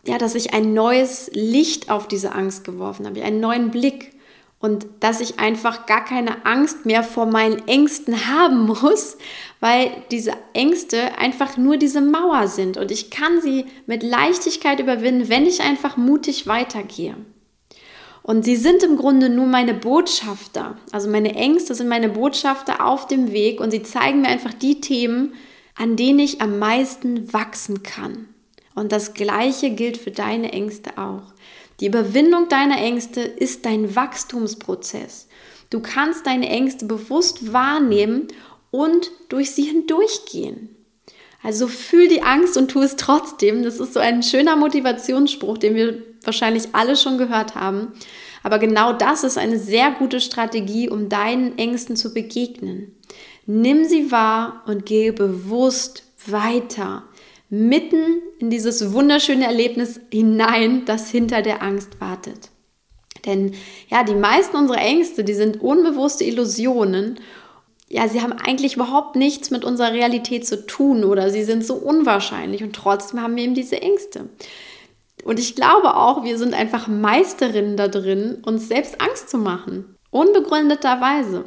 ja, 0.08 0.18
dass 0.18 0.36
ich 0.36 0.54
ein 0.54 0.74
neues 0.74 1.30
Licht 1.34 1.90
auf 1.90 2.08
diese 2.08 2.34
Angst 2.34 2.64
geworfen 2.64 3.06
habe, 3.06 3.24
einen 3.24 3.40
neuen 3.40 3.72
Blick. 3.72 4.14
und 4.60 4.88
dass 5.02 5.22
ich 5.22 5.38
einfach 5.38 5.86
gar 5.86 6.04
keine 6.04 6.48
Angst 6.48 6.88
mehr 6.88 7.04
vor 7.04 7.28
meinen 7.28 7.68
Ängsten 7.68 8.28
haben 8.34 8.66
muss, 8.66 9.18
weil 9.60 9.92
diese 10.10 10.32
Ängste 10.54 11.16
einfach 11.20 11.58
nur 11.58 11.78
diese 11.78 12.02
Mauer 12.02 12.48
sind 12.48 12.76
und 12.78 12.90
ich 12.90 13.12
kann 13.12 13.40
sie 13.40 13.66
mit 13.86 14.02
Leichtigkeit 14.02 14.80
überwinden, 14.80 15.30
wenn 15.30 15.46
ich 15.46 15.62
einfach 15.62 15.96
mutig 15.96 16.48
weitergehe. 16.48 17.16
Und 18.24 18.44
sie 18.44 18.56
sind 18.56 18.84
im 18.84 18.98
Grunde 18.98 19.30
nur 19.30 19.46
meine 19.46 19.74
Botschafter. 19.74 20.78
Also 20.92 21.10
meine 21.10 21.36
Ängste 21.36 21.76
sind 21.76 21.88
meine 21.88 22.10
Botschafter 22.10 22.86
auf 22.86 23.08
dem 23.08 23.32
Weg 23.32 23.62
und 23.62 23.72
sie 23.72 23.84
zeigen 23.84 24.22
mir 24.22 24.28
einfach 24.28 24.54
die 24.54 24.82
Themen, 24.82 25.34
an 25.76 25.96
denen 25.96 26.20
ich 26.20 26.42
am 26.42 26.60
meisten 26.60 27.32
wachsen 27.32 27.84
kann. 27.84 28.28
Und 28.78 28.92
das 28.92 29.16
Gleiche 29.16 29.72
gilt 29.72 29.98
für 29.98 30.12
deine 30.12 30.54
Ängste 30.54 31.00
auch. 31.00 31.34
Die 31.80 31.88
Überwindung 31.88 32.48
deiner 32.48 32.78
Ängste 32.78 33.22
ist 33.22 33.66
dein 33.66 33.96
Wachstumsprozess. 33.96 35.28
Du 35.72 35.80
kannst 35.80 36.28
deine 36.28 36.48
Ängste 36.48 36.86
bewusst 36.86 37.52
wahrnehmen 37.52 38.28
und 38.70 39.10
durch 39.30 39.50
sie 39.50 39.64
hindurchgehen. 39.64 40.76
Also 41.42 41.68
fühl 41.68 42.08
die 42.08 42.22
Angst 42.22 42.56
und 42.56 42.68
tu 42.68 42.82
es 42.82 42.98
trotzdem. 42.98 43.64
Das 43.64 43.80
ist 43.80 43.96
so 43.96 44.00
ein 44.00 44.22
schöner 44.22 44.56
Motivationsspruch, 44.56 45.58
den 45.58 45.74
wir 45.74 46.04
wahrscheinlich 46.24 46.66
alle 46.74 46.96
schon 46.98 47.18
gehört 47.18 47.56
haben. 47.56 47.94
Aber 48.44 48.60
genau 48.60 48.94
das 48.94 49.24
ist 49.24 49.40
eine 49.40 49.58
sehr 49.58 49.90
gute 49.90 50.22
Strategie, 50.22 50.88
um 50.88 51.10
deinen 51.10 51.58
Ängsten 51.58 51.96
zu 51.96 52.14
begegnen. 52.14 52.96
Nimm 53.48 53.86
sie 53.86 54.12
wahr 54.12 54.62
und 54.68 54.86
gehe 54.86 55.14
bewusst 55.14 56.04
weiter 56.28 57.08
mitten 57.50 58.22
in 58.40 58.50
dieses 58.50 58.94
wunderschöne 58.94 59.46
Erlebnis 59.46 60.00
hinein, 60.12 60.86
das 60.86 61.10
hinter 61.10 61.42
der 61.42 61.62
Angst 61.62 62.00
wartet. 62.00 62.50
Denn 63.26 63.54
ja, 63.90 64.04
die 64.04 64.16
meisten 64.16 64.58
unserer 64.58 64.82
Ängste, 64.82 65.24
die 65.24 65.34
sind 65.34 65.62
unbewusste 65.62 66.24
Illusionen. 66.24 67.20
Ja, 67.90 68.08
sie 68.08 68.22
haben 68.22 68.34
eigentlich 68.34 68.76
überhaupt 68.76 69.16
nichts 69.16 69.50
mit 69.50 69.64
unserer 69.64 69.94
Realität 69.94 70.46
zu 70.46 70.66
tun 70.66 71.04
oder 71.04 71.30
sie 71.30 71.44
sind 71.44 71.66
so 71.66 71.76
unwahrscheinlich 71.76 72.64
und 72.64 72.76
trotzdem 72.76 73.22
haben 73.22 73.36
wir 73.36 73.44
eben 73.44 73.54
diese 73.54 73.82
Ängste. 73.82 74.30
Und 75.24 75.40
ich 75.40 75.56
glaube 75.56 75.96
auch, 75.96 76.24
wir 76.24 76.38
sind 76.38 76.54
einfach 76.54 76.88
Meisterinnen 76.88 77.76
da 77.76 77.88
drin, 77.88 78.44
uns 78.46 78.68
selbst 78.68 79.02
Angst 79.02 79.30
zu 79.30 79.38
machen. 79.38 79.96
Unbegründeterweise. 80.10 81.46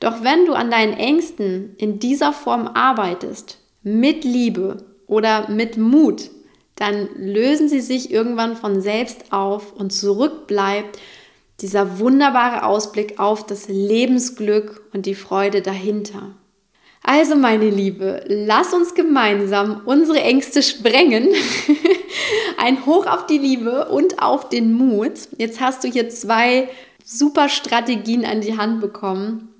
Doch 0.00 0.22
wenn 0.22 0.46
du 0.46 0.54
an 0.54 0.70
deinen 0.70 0.92
Ängsten 0.92 1.74
in 1.76 1.98
dieser 1.98 2.32
Form 2.32 2.68
arbeitest, 2.68 3.58
mit 3.82 4.24
Liebe, 4.24 4.95
oder 5.06 5.48
mit 5.50 5.76
Mut, 5.76 6.30
dann 6.76 7.08
lösen 7.16 7.68
sie 7.68 7.80
sich 7.80 8.10
irgendwann 8.10 8.56
von 8.56 8.80
selbst 8.80 9.32
auf 9.32 9.72
und 9.72 9.92
zurück 9.92 10.46
bleibt 10.46 10.98
dieser 11.60 11.98
wunderbare 11.98 12.64
Ausblick 12.64 13.18
auf 13.18 13.46
das 13.46 13.68
Lebensglück 13.68 14.82
und 14.92 15.06
die 15.06 15.14
Freude 15.14 15.62
dahinter. 15.62 16.34
Also 17.02 17.36
meine 17.36 17.70
Liebe, 17.70 18.24
lass 18.26 18.74
uns 18.74 18.94
gemeinsam 18.94 19.82
unsere 19.86 20.20
Ängste 20.20 20.62
sprengen. 20.62 21.28
Ein 22.58 22.84
Hoch 22.84 23.06
auf 23.06 23.26
die 23.26 23.38
Liebe 23.38 23.88
und 23.88 24.20
auf 24.20 24.48
den 24.48 24.72
Mut. 24.72 25.12
Jetzt 25.38 25.60
hast 25.60 25.84
du 25.84 25.88
hier 25.88 26.08
zwei 26.10 26.68
super 27.04 27.48
Strategien 27.48 28.24
an 28.24 28.40
die 28.40 28.58
Hand 28.58 28.80
bekommen, 28.80 29.54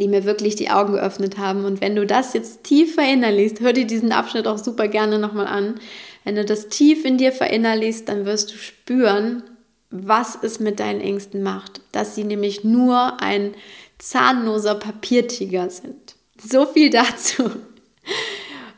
die 0.00 0.08
mir 0.08 0.24
wirklich 0.24 0.56
die 0.56 0.70
Augen 0.70 0.94
geöffnet 0.94 1.38
haben. 1.38 1.64
Und 1.64 1.80
wenn 1.80 1.96
du 1.96 2.06
das 2.06 2.34
jetzt 2.34 2.64
tief 2.64 2.94
verinnerlichst, 2.94 3.60
hör 3.60 3.72
dir 3.72 3.86
diesen 3.86 4.12
Abschnitt 4.12 4.46
auch 4.46 4.58
super 4.58 4.88
gerne 4.88 5.18
nochmal 5.18 5.46
an. 5.46 5.80
Wenn 6.24 6.36
du 6.36 6.44
das 6.44 6.68
tief 6.68 7.04
in 7.04 7.18
dir 7.18 7.32
verinnerlichst, 7.32 8.08
dann 8.08 8.24
wirst 8.24 8.52
du 8.52 8.56
spüren, 8.56 9.42
was 9.90 10.38
es 10.40 10.60
mit 10.60 10.80
deinen 10.80 11.00
Ängsten 11.00 11.42
macht. 11.42 11.80
Dass 11.92 12.14
sie 12.14 12.24
nämlich 12.24 12.64
nur 12.64 13.20
ein 13.20 13.54
zahnloser 13.98 14.74
Papiertiger 14.74 15.70
sind. 15.70 16.16
So 16.42 16.66
viel 16.66 16.90
dazu. 16.90 17.50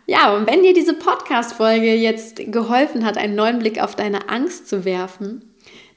Ja, 0.07 0.35
und 0.35 0.47
wenn 0.47 0.63
dir 0.63 0.75
diese 0.75 0.95
Podcast-Folge 0.95 1.95
jetzt 1.95 2.37
geholfen 2.53 3.07
hat, 3.07 3.17
einen 3.17 3.35
neuen 3.35 3.59
Blick 3.59 3.83
auf 3.83 3.97
deine 3.97 4.29
Angst 4.29 4.69
zu 4.69 4.85
werfen, 4.85 5.54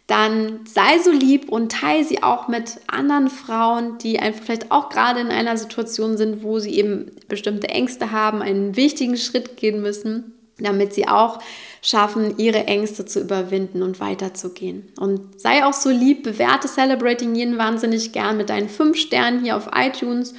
dann 0.08 0.62
sei 0.66 1.00
so 1.00 1.12
lieb 1.12 1.50
und 1.50 1.74
teile 1.74 2.04
sie 2.06 2.24
auch 2.24 2.48
mit 2.48 2.80
anderen 2.88 3.30
Frauen, 3.30 3.98
die 3.98 4.20
einfach 4.20 4.44
vielleicht 4.46 4.72
auch 4.72 4.88
gerade 4.88 5.20
in 5.20 5.28
einer 5.28 5.58
Situation 5.58 6.16
sind, 6.16 6.44
wo 6.44 6.60
sie 6.60 6.76
eben 6.76 7.12
bestimmte 7.28 7.68
Ängste 7.68 8.12
haben, 8.14 8.42
einen 8.42 8.78
wichtigen 8.78 9.18
Schritt 9.18 9.58
gehen 9.58 9.82
müssen, 9.82 10.34
damit 10.60 10.94
sie 10.94 11.10
auch 11.10 11.40
schaffen, 11.82 12.38
ihre 12.38 12.66
Ängste 12.66 13.06
zu 13.06 13.20
überwinden 13.20 13.84
und 13.84 14.00
weiterzugehen. 14.00 14.88
Und 14.98 15.42
sei 15.42 15.66
auch 15.66 15.74
so 15.74 15.90
lieb, 15.90 16.24
bewerte 16.24 16.70
Celebrating 16.70 17.36
Yin 17.36 17.58
wahnsinnig 17.58 18.14
gern 18.14 18.38
mit 18.38 18.50
deinen 18.50 18.70
fünf 18.70 18.98
Sternen 18.98 19.44
hier 19.44 19.58
auf 19.58 19.70
iTunes. 19.76 20.34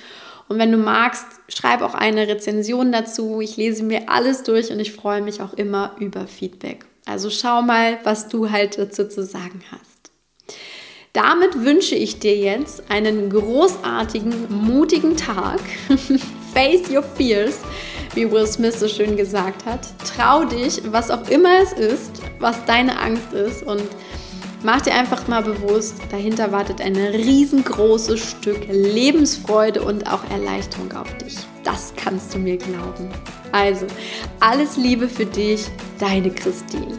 Und 0.48 0.59
wenn 0.59 0.72
du 0.72 0.78
magst, 0.78 1.26
schreib 1.48 1.83
auch 1.83 1.94
eine 1.94 2.26
Rezension 2.26 2.90
dazu. 2.90 3.42
Ich 3.42 3.59
lese 3.59 3.85
mir 3.85 4.09
alles 4.09 4.44
durch 4.44 4.72
und 4.72 4.81
ich 4.81 4.92
freue 4.92 5.20
mich 5.20 5.42
auch 5.42 5.52
immer 5.52 5.94
über 5.98 6.26
Feedback. 6.26 6.88
Also 7.09 7.31
schau 7.31 7.62
mal, 7.62 7.99
was 8.05 8.29
du 8.29 8.51
halt 8.51 8.77
dazu 8.77 9.09
zu 9.09 9.25
sagen 9.25 9.62
hast. 9.71 10.11
Damit 11.14 11.64
wünsche 11.64 11.94
ich 11.94 12.18
dir 12.18 12.37
jetzt 12.37 12.90
einen 12.90 13.31
großartigen, 13.31 14.47
mutigen 14.51 15.16
Tag. 15.16 15.59
Face 16.53 16.90
your 16.90 17.03
fears, 17.03 17.61
wie 18.14 18.31
Will 18.31 18.47
Smith 18.47 18.79
so 18.79 18.88
schön 18.88 19.16
gesagt 19.16 19.64
hat. 19.64 19.81
Trau 20.16 20.44
dich, 20.44 20.83
was 20.92 21.11
auch 21.11 21.29
immer 21.31 21.61
es 21.62 21.73
ist, 21.73 22.21
was 22.40 22.62
deine 22.66 23.01
Angst 23.01 23.33
ist 23.33 23.62
und 23.62 23.88
mach 24.62 24.83
dir 24.83 24.94
einfach 24.94 25.27
mal 25.29 25.42
bewusst, 25.42 25.94
dahinter 26.11 26.53
wartet 26.53 26.83
ein 26.83 26.97
riesengroßes 26.97 28.21
Stück 28.21 28.66
Lebensfreude 28.68 29.83
und 29.83 30.12
auch 30.12 30.29
Erleichterung 30.31 30.92
auf 30.92 31.16
dich. 31.18 31.37
Das 31.70 31.92
kannst 31.94 32.35
du 32.35 32.38
mir 32.38 32.57
glauben. 32.57 33.11
Also, 33.52 33.87
alles 34.40 34.78
Liebe 34.78 35.07
für 35.07 35.26
dich, 35.26 35.66
deine 35.98 36.31
Christine. 36.31 36.98